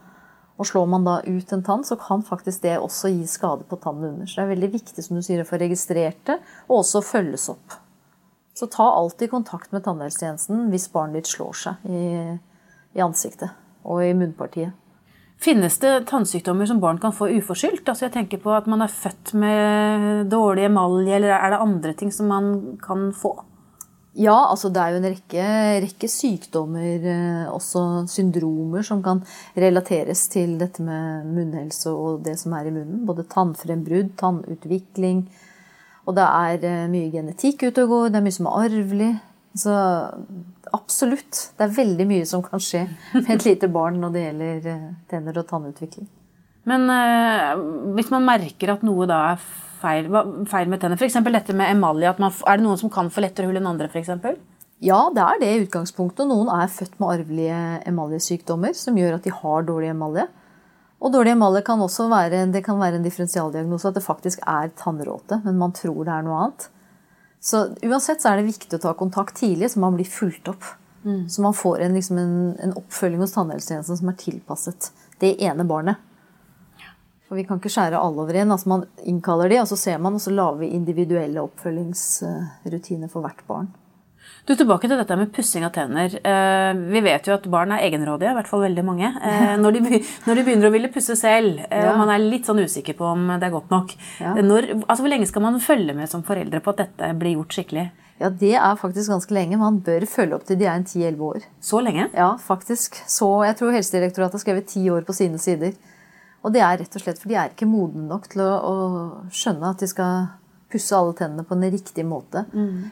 Og 0.54 0.68
slår 0.70 0.86
man 0.86 1.06
da 1.06 1.16
ut 1.26 1.52
en 1.52 1.64
tann, 1.66 1.82
så 1.82 1.96
kan 1.98 2.22
faktisk 2.22 2.62
det 2.62 2.76
også 2.78 3.10
gi 3.10 3.24
skade 3.26 3.66
på 3.66 3.78
tannen 3.82 4.12
under. 4.12 4.28
Så 4.30 4.38
det 4.38 4.44
er 4.44 4.52
veldig 4.52 4.70
viktig 4.76 5.02
som 5.02 5.18
du 5.18 5.24
sier, 5.26 5.42
å 5.42 5.48
få 5.48 5.58
registrert 5.58 6.20
det, 6.28 6.38
og 6.68 6.84
også 6.84 7.02
følges 7.02 7.48
opp. 7.50 7.74
Så 8.54 8.68
ta 8.70 8.86
alltid 8.86 9.32
kontakt 9.32 9.74
med 9.74 9.82
tannhelsetjenesten 9.82 10.68
hvis 10.70 10.86
barnet 10.92 11.24
ditt 11.24 11.32
slår 11.32 11.58
seg 11.58 11.88
i, 11.90 12.04
i 12.94 13.02
ansiktet 13.02 13.50
og 13.82 14.04
i 14.06 14.12
munnpartiet. 14.14 14.76
Finnes 15.42 15.74
det 15.82 16.06
tannsykdommer 16.08 16.68
som 16.70 16.78
barn 16.80 17.00
kan 17.02 17.12
få 17.12 17.26
uforskyldt? 17.34 17.88
Altså 17.90 18.06
jeg 18.06 18.14
tenker 18.14 18.40
på 18.40 18.52
at 18.54 18.68
man 18.70 18.84
er 18.84 18.92
født 18.92 19.34
med 19.36 20.30
dårlig 20.30 20.68
emalje, 20.68 21.18
eller 21.18 21.34
er 21.34 21.50
det 21.52 21.60
andre 21.66 21.96
ting 21.98 22.14
som 22.14 22.30
man 22.30 22.78
kan 22.80 23.10
få? 23.16 23.34
Ja, 24.14 24.36
altså 24.46 24.68
det 24.70 24.78
er 24.78 24.92
jo 24.94 24.98
en 25.00 25.08
rekke, 25.10 25.44
rekke 25.82 26.08
sykdommer, 26.10 27.06
eh, 27.10 27.48
også 27.50 28.04
syndromer, 28.10 28.84
som 28.86 29.02
kan 29.02 29.24
relateres 29.58 30.28
til 30.30 30.54
dette 30.60 30.84
med 30.86 31.26
munnhelse 31.34 31.90
og 31.90 32.22
det 32.26 32.36
som 32.38 32.54
er 32.54 32.70
i 32.70 32.74
munnen. 32.76 33.02
Både 33.08 33.26
tannfrembrudd, 33.26 34.12
tannutvikling. 34.20 35.24
Og 36.06 36.14
det 36.14 36.26
er 36.28 36.66
eh, 36.68 36.88
mye 36.92 37.10
genetikk 37.10 37.66
ute 37.66 37.86
og 37.86 37.94
går, 37.94 38.12
det 38.12 38.20
er 38.20 38.26
mye 38.28 38.38
som 38.38 38.50
er 38.50 38.66
arvelig. 38.68 39.12
Så 39.54 39.74
absolutt. 40.74 41.50
Det 41.54 41.66
er 41.66 41.76
veldig 41.76 42.06
mye 42.10 42.26
som 42.26 42.42
kan 42.44 42.62
skje 42.62 42.84
med 43.14 43.30
et 43.36 43.46
lite 43.46 43.70
barn 43.72 44.00
når 44.02 44.14
det 44.14 44.26
gjelder 44.28 44.72
eh, 44.72 44.88
tenner 45.10 45.42
og 45.42 45.48
tannutvikling. 45.50 46.08
Men 46.70 46.86
eh, 46.90 47.50
hvis 47.98 48.10
man 48.14 48.26
merker 48.26 48.74
at 48.74 48.86
noe 48.86 49.10
da 49.10 49.20
er 49.32 49.46
feil, 49.84 50.08
feil 50.50 50.72
med 50.72 50.82
tenner, 50.82 50.98
f.eks. 50.98 51.20
dette 51.28 51.56
med 51.56 51.70
emalje, 51.76 52.10
at 52.10 52.20
man, 52.22 52.34
er 52.48 52.58
det 52.58 52.66
noen 52.66 52.80
som 52.80 52.92
kan 52.92 53.12
få 53.12 53.24
lettere 53.24 53.50
hull 53.50 53.60
enn 53.60 53.70
andre 53.70 53.90
f.eks.? 53.92 54.10
Ja, 54.84 55.00
det 55.14 55.22
er 55.22 55.40
det 55.40 55.50
i 55.50 55.60
utgangspunktet. 55.64 56.26
Noen 56.28 56.50
er 56.52 56.72
født 56.72 56.98
med 57.00 57.12
arvelige 57.14 57.60
emaljesykdommer 57.88 58.74
som 58.76 58.98
gjør 58.98 59.18
at 59.18 59.26
de 59.26 59.32
har 59.32 59.68
dårlig 59.68 59.92
emalje. 59.92 60.26
Og 61.04 61.12
dårlig 61.12 61.34
emalje 61.34 61.62
kan 61.66 61.82
også 61.84 62.08
være, 62.10 62.46
det 62.52 62.64
kan 62.66 62.80
være 62.80 62.98
en 62.98 63.04
differensialdiagnose 63.06 63.90
at 63.90 63.98
det 63.98 64.04
faktisk 64.04 64.42
er 64.48 64.72
tannråte, 64.80 65.40
men 65.44 65.60
man 65.60 65.74
tror 65.76 66.02
det 66.04 66.14
er 66.14 66.24
noe 66.26 66.40
annet. 66.42 66.68
Så 67.44 67.66
uansett 67.84 68.24
så 68.24 68.32
er 68.32 68.40
det 68.40 68.48
viktig 68.48 68.78
å 68.78 68.82
ta 68.86 68.94
kontakt 68.96 69.36
tidlig, 69.36 69.68
så 69.72 69.82
man 69.84 69.98
blir 69.98 70.08
fulgt 70.08 70.48
opp. 70.52 70.64
Så 71.28 71.42
man 71.44 71.52
får 71.52 71.82
en, 71.84 71.96
liksom 71.98 72.18
en, 72.18 72.36
en 72.64 72.72
oppfølging 72.80 73.20
hos 73.20 73.34
tannhelsetjenesten 73.36 73.98
som 74.00 74.08
er 74.08 74.16
tilpasset 74.20 74.88
det 75.20 75.34
ene 75.44 75.66
barnet. 75.68 76.00
For 77.28 77.40
vi 77.40 77.46
kan 77.48 77.60
ikke 77.60 77.72
skjære 77.72 78.00
alle 78.00 78.24
over 78.24 78.36
én. 78.36 78.52
Altså 78.52 78.70
man 78.72 78.84
innkaller 79.04 79.52
de, 79.52 79.62
og 79.62 79.70
så 79.70 79.78
ser 79.80 80.02
man, 80.02 80.18
og 80.18 80.24
så 80.24 80.34
lager 80.34 80.60
vi 80.60 80.74
individuelle 80.76 81.44
oppfølgingsrutiner 81.44 83.12
for 83.12 83.24
hvert 83.24 83.42
barn. 83.48 83.72
Du, 84.44 84.52
Tilbake 84.52 84.88
til 84.90 84.98
dette 85.00 85.16
med 85.16 85.30
pussing 85.32 85.64
av 85.64 85.72
tenner. 85.72 86.12
Eh, 86.20 86.70
vi 86.92 87.00
vet 87.04 87.28
jo 87.28 87.32
at 87.32 87.46
barn 87.48 87.72
er 87.72 87.86
egenrådige, 87.86 88.32
i 88.32 88.36
hvert 88.36 88.48
fall 88.50 88.64
veldig 88.66 88.84
mange. 88.84 89.08
Eh, 89.24 89.54
når, 89.62 89.78
de, 89.78 90.00
når 90.26 90.36
de 90.36 90.44
begynner 90.44 90.68
å 90.68 90.72
ville 90.74 90.90
pusse 90.92 91.16
selv, 91.16 91.62
eh, 91.64 91.86
og 91.88 91.96
man 92.02 92.12
er 92.12 92.24
litt 92.24 92.48
sånn 92.48 92.60
usikker 92.60 92.96
på 92.98 93.08
om 93.08 93.30
det 93.32 93.48
er 93.48 93.54
godt 93.54 93.72
nok. 93.72 93.94
Når, 94.20 94.68
altså, 94.82 95.00
hvor 95.00 95.12
lenge 95.12 95.28
skal 95.30 95.46
man 95.46 95.60
følge 95.64 95.96
med 95.96 96.12
som 96.12 96.24
foreldre 96.26 96.60
på 96.64 96.74
at 96.74 96.84
dette 96.84 97.12
blir 97.20 97.38
gjort 97.38 97.56
skikkelig? 97.56 97.86
Ja, 98.20 98.28
det 98.30 98.52
er 98.54 98.76
faktisk 98.78 99.10
ganske 99.10 99.34
lenge. 99.34 99.58
Man 99.58 99.80
bør 99.84 100.04
følge 100.06 100.36
opp 100.36 100.44
til 100.46 100.60
de 100.60 100.68
er 100.68 100.76
en 100.76 100.84
10-11 100.86 101.24
år. 101.24 101.48
Så 101.64 101.80
lenge? 101.82 102.06
Ja, 102.12 102.34
faktisk. 102.40 103.00
Så 103.10 103.30
jeg 103.48 103.58
tror 103.58 103.74
Helsedirektoratet 103.74 104.38
har 104.38 104.44
skrevet 104.44 104.70
ti 104.70 104.84
år 104.92 105.08
på 105.08 105.16
sine 105.16 105.40
sider. 105.42 105.72
Og 106.44 106.52
det 106.52 106.60
er 106.60 106.78
rett 106.82 106.96
og 106.96 107.02
slett 107.02 107.20
for 107.20 107.32
de 107.32 107.38
er 107.40 107.52
ikke 107.54 107.68
modne 107.68 108.04
nok 108.10 108.28
til 108.32 108.42
å, 108.44 108.50
å 108.60 108.74
skjønne 109.32 109.70
at 109.70 109.80
de 109.80 109.88
skal 109.88 110.26
pusse 110.74 110.96
alle 110.96 111.14
tennene 111.16 111.44
på 111.46 111.56
en 111.56 111.70
riktig 111.70 112.04
måte. 112.04 112.44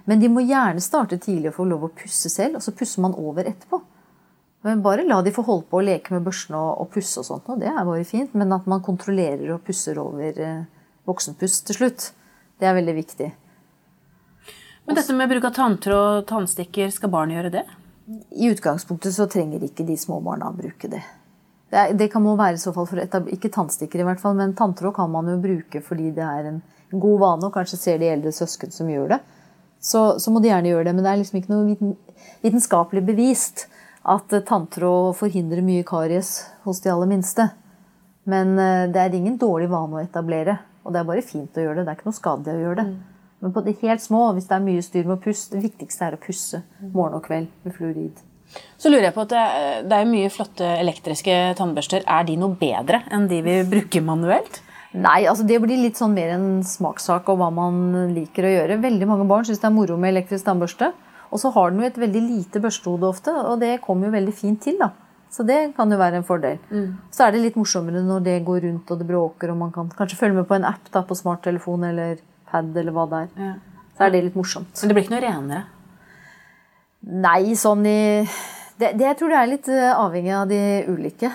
Men 0.09 0.21
de 0.23 0.31
må 0.33 0.45
gjerne 0.47 0.81
starte 0.81 1.19
tidlig 1.21 1.51
og 1.51 1.59
få 1.59 1.67
lov 1.69 1.89
å 1.89 1.93
pusse 1.99 2.31
selv, 2.33 2.57
og 2.57 2.65
så 2.65 2.75
pusser 2.79 3.03
man 3.05 3.17
over 3.19 3.49
etterpå. 3.51 3.83
Men 4.63 4.83
Bare 4.85 5.03
la 5.03 5.19
de 5.27 5.33
få 5.35 5.43
holde 5.43 5.67
på 5.69 5.81
å 5.81 5.85
leke 5.85 6.15
med 6.15 6.23
børsene 6.23 6.59
og, 6.59 6.85
og 6.85 6.91
pusse 6.95 7.19
og 7.19 7.27
sånt, 7.27 7.49
og 7.51 7.59
det 7.61 7.69
er 7.73 7.85
bare 7.85 8.07
fint. 8.07 8.35
Men 8.39 8.55
at 8.55 8.69
man 8.71 8.85
kontrollerer 8.87 9.51
og 9.57 9.65
pusser 9.67 9.99
over 9.99 10.39
eh, 10.39 10.61
voksenpuss 11.11 11.61
til 11.67 11.81
slutt, 11.81 12.13
det 12.63 12.71
er 12.71 12.77
veldig 12.79 12.95
viktig. 12.95 13.33
Men 14.87 14.99
dette 14.99 15.15
med 15.15 15.31
bruk 15.31 15.49
av 15.51 15.57
tanntråd 15.59 16.21
og 16.21 16.29
tannstikker, 16.31 16.95
skal 16.95 17.11
barn 17.11 17.35
gjøre 17.35 17.51
det? 17.55 17.67
I 18.39 18.51
utgangspunktet 18.51 19.15
så 19.15 19.27
trenger 19.31 19.63
ikke 19.67 19.87
de 19.87 19.99
små 19.99 20.21
barna 20.23 20.51
å 20.51 20.57
bruke 20.57 20.91
det. 20.91 21.03
Det, 21.73 21.87
det 21.97 22.11
kan 22.13 22.21
må 22.25 22.35
være 22.37 22.59
i 22.59 22.61
så 22.61 22.73
fall 22.77 22.87
for 22.89 23.01
etab- 23.01 23.31
Ikke 23.33 23.51
tannstikker 23.53 24.03
i 24.03 24.07
hvert 24.07 24.21
fall, 24.21 24.37
men 24.37 24.53
tanntråd 24.57 24.95
kan 24.97 25.11
man 25.13 25.31
jo 25.33 25.39
bruke 25.41 25.81
fordi 25.85 26.11
det 26.13 26.25
er 26.27 26.51
en 26.51 26.63
god 26.93 27.23
vane, 27.23 27.49
og 27.49 27.55
kanskje 27.55 27.81
ser 27.81 28.03
de 28.03 28.11
eldre 28.13 28.33
søsken 28.37 28.75
som 28.75 28.91
gjør 28.93 29.15
det. 29.15 29.21
Så, 29.83 30.03
så 30.21 30.31
må 30.31 30.43
de 30.43 30.51
gjerne 30.51 30.69
gjøre 30.69 30.85
det, 30.91 30.95
men 30.95 31.07
det 31.07 31.11
er 31.11 31.23
liksom 31.23 31.39
ikke 31.41 31.51
noe 31.55 31.71
viten, 31.71 31.95
vitenskapelig 32.45 33.03
bevist 33.09 33.65
at 34.03 34.35
eh, 34.37 34.45
tanntråd 34.47 35.17
forhindrer 35.19 35.65
mye 35.65 35.87
karies 35.87 36.35
hos 36.67 36.83
de 36.85 36.93
aller 36.93 37.11
minste. 37.11 37.49
Men 38.31 38.53
eh, 38.59 38.85
det 38.93 39.01
er 39.01 39.17
ingen 39.19 39.41
dårlig 39.41 39.71
vane 39.73 39.99
å 39.99 40.05
etablere, 40.05 40.59
og 40.85 40.95
det 40.95 41.01
er 41.01 41.09
bare 41.09 41.25
fint 41.27 41.57
å 41.57 41.65
gjøre 41.65 41.81
det. 41.81 41.87
Det 41.87 41.95
er 41.95 41.99
ikke 41.99 42.11
noe 42.11 42.21
skadelig 42.21 42.61
å 42.61 42.67
gjøre 42.67 42.83
det. 42.83 42.87
Men 43.43 43.55
på 43.57 43.65
de 43.67 43.75
helt 43.81 44.05
små, 44.05 44.27
hvis 44.37 44.47
det 44.51 44.55
er 44.55 44.67
mye 44.69 44.85
styr 44.87 45.09
med 45.09 45.17
å 45.17 45.23
pusse, 45.25 45.49
det 45.51 45.65
viktigste 45.65 46.07
er 46.07 46.15
å 46.15 46.23
pusse 46.23 46.63
morgen 46.93 47.19
og 47.19 47.25
kveld 47.27 47.51
med 47.65 47.75
fluorid. 47.75 48.21
Så 48.81 48.91
lurer 48.91 49.09
jeg 49.09 49.15
på 49.15 49.25
at 49.25 49.33
det, 49.87 49.97
er 49.97 50.09
mye 50.11 50.31
flotte 50.33 50.67
elektriske 50.81 51.37
tannbørster. 51.59 52.05
Er 52.07 52.27
de 52.27 52.37
noe 52.41 52.57
bedre 52.59 53.05
enn 53.15 53.29
de 53.31 53.41
vi 53.47 53.61
bruker 53.69 54.05
manuelt? 54.05 54.61
Nei, 54.93 55.23
altså 55.25 55.47
det 55.49 55.57
blir 55.63 55.81
litt 55.81 55.97
sånn 55.97 56.13
mer 56.13 56.35
en 56.35 56.49
smakssak 56.67 57.31
og 57.33 57.39
hva 57.41 57.49
man 57.55 58.11
liker 58.13 58.45
å 58.45 58.51
gjøre. 58.53 58.81
Veldig 58.83 59.09
mange 59.09 59.29
barn 59.31 59.47
syns 59.49 59.63
det 59.63 59.71
er 59.71 59.77
moro 59.77 59.97
med 59.97 60.13
elektrisk 60.13 60.45
tannbørste. 60.49 60.91
Og 61.33 61.41
så 61.41 61.49
har 61.55 61.71
den 61.73 61.81
jo 61.81 61.89
et 61.89 61.97
veldig 61.97 62.21
lite 62.27 62.61
børstehode 62.61 63.09
ofte, 63.09 63.33
og 63.33 63.63
det 63.63 63.79
kommer 63.85 64.11
jo 64.11 64.17
veldig 64.19 64.35
fint 64.37 64.61
til. 64.61 64.77
da. 64.83 64.91
Så 65.33 65.47
det 65.49 65.73
kan 65.77 65.89
jo 65.89 65.97
være 65.97 66.19
en 66.21 66.27
fordel. 66.29 66.59
Så 67.11 67.25
er 67.25 67.33
det 67.33 67.41
litt 67.41 67.57
morsommere 67.57 68.03
når 68.05 68.25
det 68.27 68.35
går 68.45 68.67
rundt 68.67 68.91
og 68.93 68.99
det 69.01 69.07
bråker, 69.09 69.55
og 69.55 69.57
man 69.63 69.73
kan 69.73 69.89
kanskje 69.97 70.19
følge 70.21 70.37
med 70.43 70.49
på 70.51 70.59
en 70.59 70.67
app 70.69 70.91
da, 70.93 71.01
på 71.09 71.17
smarttelefon 71.17 71.87
eller 71.89 72.19
pad 72.51 72.77
eller 72.77 72.93
hva 72.93 73.07
det 73.09 73.23
er. 73.23 73.55
Så 73.97 74.05
er 74.05 74.13
det 74.13 74.27
litt 74.27 74.37
morsomt. 74.37 74.75
Men 74.77 74.93
det 74.93 74.99
blir 74.99 75.07
ikke 75.07 75.15
noe 75.15 75.25
renere. 75.25 75.63
Nei, 77.03 77.55
sånn 77.59 77.87
i 77.89 78.01
det, 78.79 78.93
det, 78.95 79.07
Jeg 79.09 79.19
tror 79.19 79.33
det 79.33 79.39
er 79.39 79.51
litt 79.51 79.71
eh, 79.73 79.89
avhengig 79.91 80.35
av 80.37 80.45
de 80.51 80.61
ulike. 80.91 81.31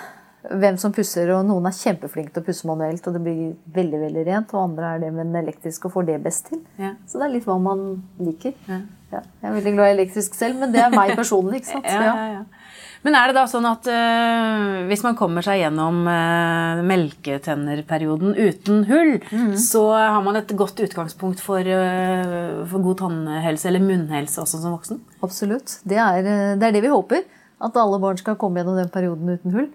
Hvem 0.47 0.77
som 0.79 0.93
pusser, 0.95 1.27
og 1.35 1.43
noen 1.47 1.67
er 1.67 1.75
kjempeflinke 1.75 2.31
til 2.31 2.43
å 2.43 2.47
pusse 2.47 2.67
manuelt, 2.69 3.07
og 3.09 3.17
det 3.17 3.21
blir 3.25 3.41
veldig 3.75 3.99
veldig 4.05 4.23
rent. 4.29 4.53
Og 4.55 4.63
andre 4.63 4.93
er 4.93 5.01
det 5.03 5.09
med 5.15 5.25
den 5.25 5.41
elektriske 5.41 5.89
og 5.89 5.97
får 5.97 6.07
det 6.07 6.21
best 6.23 6.47
til. 6.53 6.61
Ja. 6.79 6.93
Så 7.07 7.19
det 7.19 7.27
er 7.27 7.33
litt 7.35 7.49
hva 7.49 7.57
man 7.59 7.83
liker. 8.21 8.55
Ja. 8.69 8.79
Ja, 9.07 9.21
jeg 9.41 9.47
er 9.47 9.53
veldig 9.55 9.71
glad 9.77 9.89
i 9.89 9.95
elektrisk 9.95 10.33
selv, 10.35 10.57
men 10.59 10.73
det 10.73 10.81
er 10.83 10.91
meg 10.91 11.13
personlig. 11.15 11.61
ikke 11.61 11.77
sant? 11.77 12.55
Men 13.07 13.15
er 13.15 13.29
det 13.29 13.37
da 13.37 13.45
sånn 13.47 13.63
at 13.69 13.85
øh, 13.87 14.81
hvis 14.89 14.99
man 15.05 15.15
kommer 15.15 15.45
seg 15.45 15.61
gjennom 15.61 16.01
øh, 16.11 16.81
melketennerperioden 16.89 18.33
uten 18.35 18.81
hull, 18.89 19.13
så 19.63 19.83
har 19.95 20.19
man 20.25 20.35
et 20.41 20.51
godt 20.59 20.81
utgangspunkt 20.83 21.39
for, 21.39 21.63
øh, 21.63 22.65
for 22.67 22.83
god 22.83 22.99
tannhelse 23.05 23.69
eller 23.71 23.85
munnhelse 23.85 24.43
også 24.43 24.59
som 24.59 24.75
voksen? 24.75 24.99
Absolutt. 25.23 25.77
Det 25.87 26.01
er, 26.03 26.19
det 26.59 26.67
er 26.67 26.75
det 26.75 26.83
vi 26.83 26.91
håper. 26.91 27.23
At 27.63 27.79
alle 27.79 28.01
barn 28.03 28.19
skal 28.19 28.35
komme 28.35 28.59
gjennom 28.59 28.75
den 28.75 28.91
perioden 28.91 29.31
uten 29.31 29.55
hull. 29.55 29.71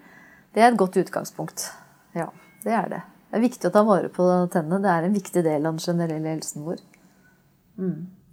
Det 0.53 0.61
er 0.61 0.69
et 0.69 0.81
godt 0.85 1.01
utgangspunkt. 1.01 1.71
Ja, 2.13 2.29
det 2.67 2.77
er 2.77 2.93
det. 2.93 3.05
Det 3.33 3.41
er 3.41 3.49
viktig 3.49 3.71
å 3.71 3.73
ta 3.73 3.89
vare 3.89 4.13
på 4.13 4.29
tennene. 4.53 4.85
Det 4.85 4.93
er 4.93 5.09
en 5.09 5.17
viktig 5.17 5.49
del 5.49 5.65
av 5.65 5.73
den 5.73 5.87
generelle 5.89 6.37
helsen 6.37 6.69
vår. 6.69 6.85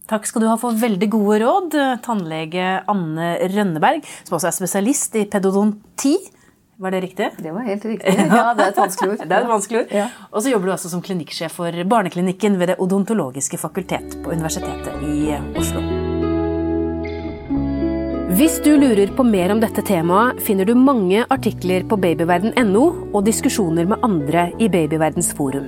Takk 0.09 0.25
skal 0.25 0.41
du 0.41 0.47
ha 0.49 0.55
for 0.57 0.73
veldig 0.73 1.07
gode 1.13 1.37
råd, 1.43 1.75
tannlege 2.01 2.79
Anne 2.89 3.35
Rønneberg, 3.53 4.01
som 4.25 4.39
også 4.39 4.49
er 4.49 4.55
spesialist 4.57 5.17
i 5.19 5.27
pedodonti. 5.29 6.15
Var 6.79 6.95
det 6.95 7.01
riktig? 7.03 7.27
Det 7.37 7.51
var 7.53 7.65
helt 7.67 7.85
riktig. 7.85 8.13
Ja, 8.17 8.53
det 8.55 8.63
er 8.63 8.71
et 8.71 8.79
vanskelig 8.79 9.11
ord. 9.11 9.23
Det 9.29 9.35
er 9.35 9.43
et 9.43 9.51
vanskelig 9.51 9.79
ord. 9.81 9.91
Ja. 9.93 10.05
Og 10.31 10.41
så 10.41 10.53
jobber 10.53 10.69
du 10.69 10.73
også 10.73 10.89
som 10.89 11.03
klinikksjef 11.05 11.57
for 11.59 11.75
Barneklinikken 11.91 12.55
ved 12.57 12.71
Det 12.71 12.77
odontologiske 12.79 13.59
fakultet 13.59 14.15
på 14.23 14.31
Universitetet 14.31 15.03
i 15.03 15.35
Oslo. 15.59 15.83
Hvis 18.39 18.61
du 18.63 18.71
lurer 18.79 19.11
på 19.11 19.25
mer 19.27 19.51
om 19.51 19.59
dette 19.59 19.83
temaet, 19.83 20.39
finner 20.45 20.65
du 20.65 20.71
mange 20.79 21.25
artikler 21.27 21.83
på 21.89 21.99
babyverden.no 21.99 22.85
og 23.11 23.21
diskusjoner 23.27 23.89
med 23.89 24.07
andre 24.07 24.47
i 24.57 24.71
Babyverdens 24.71 25.33
forum. 25.35 25.67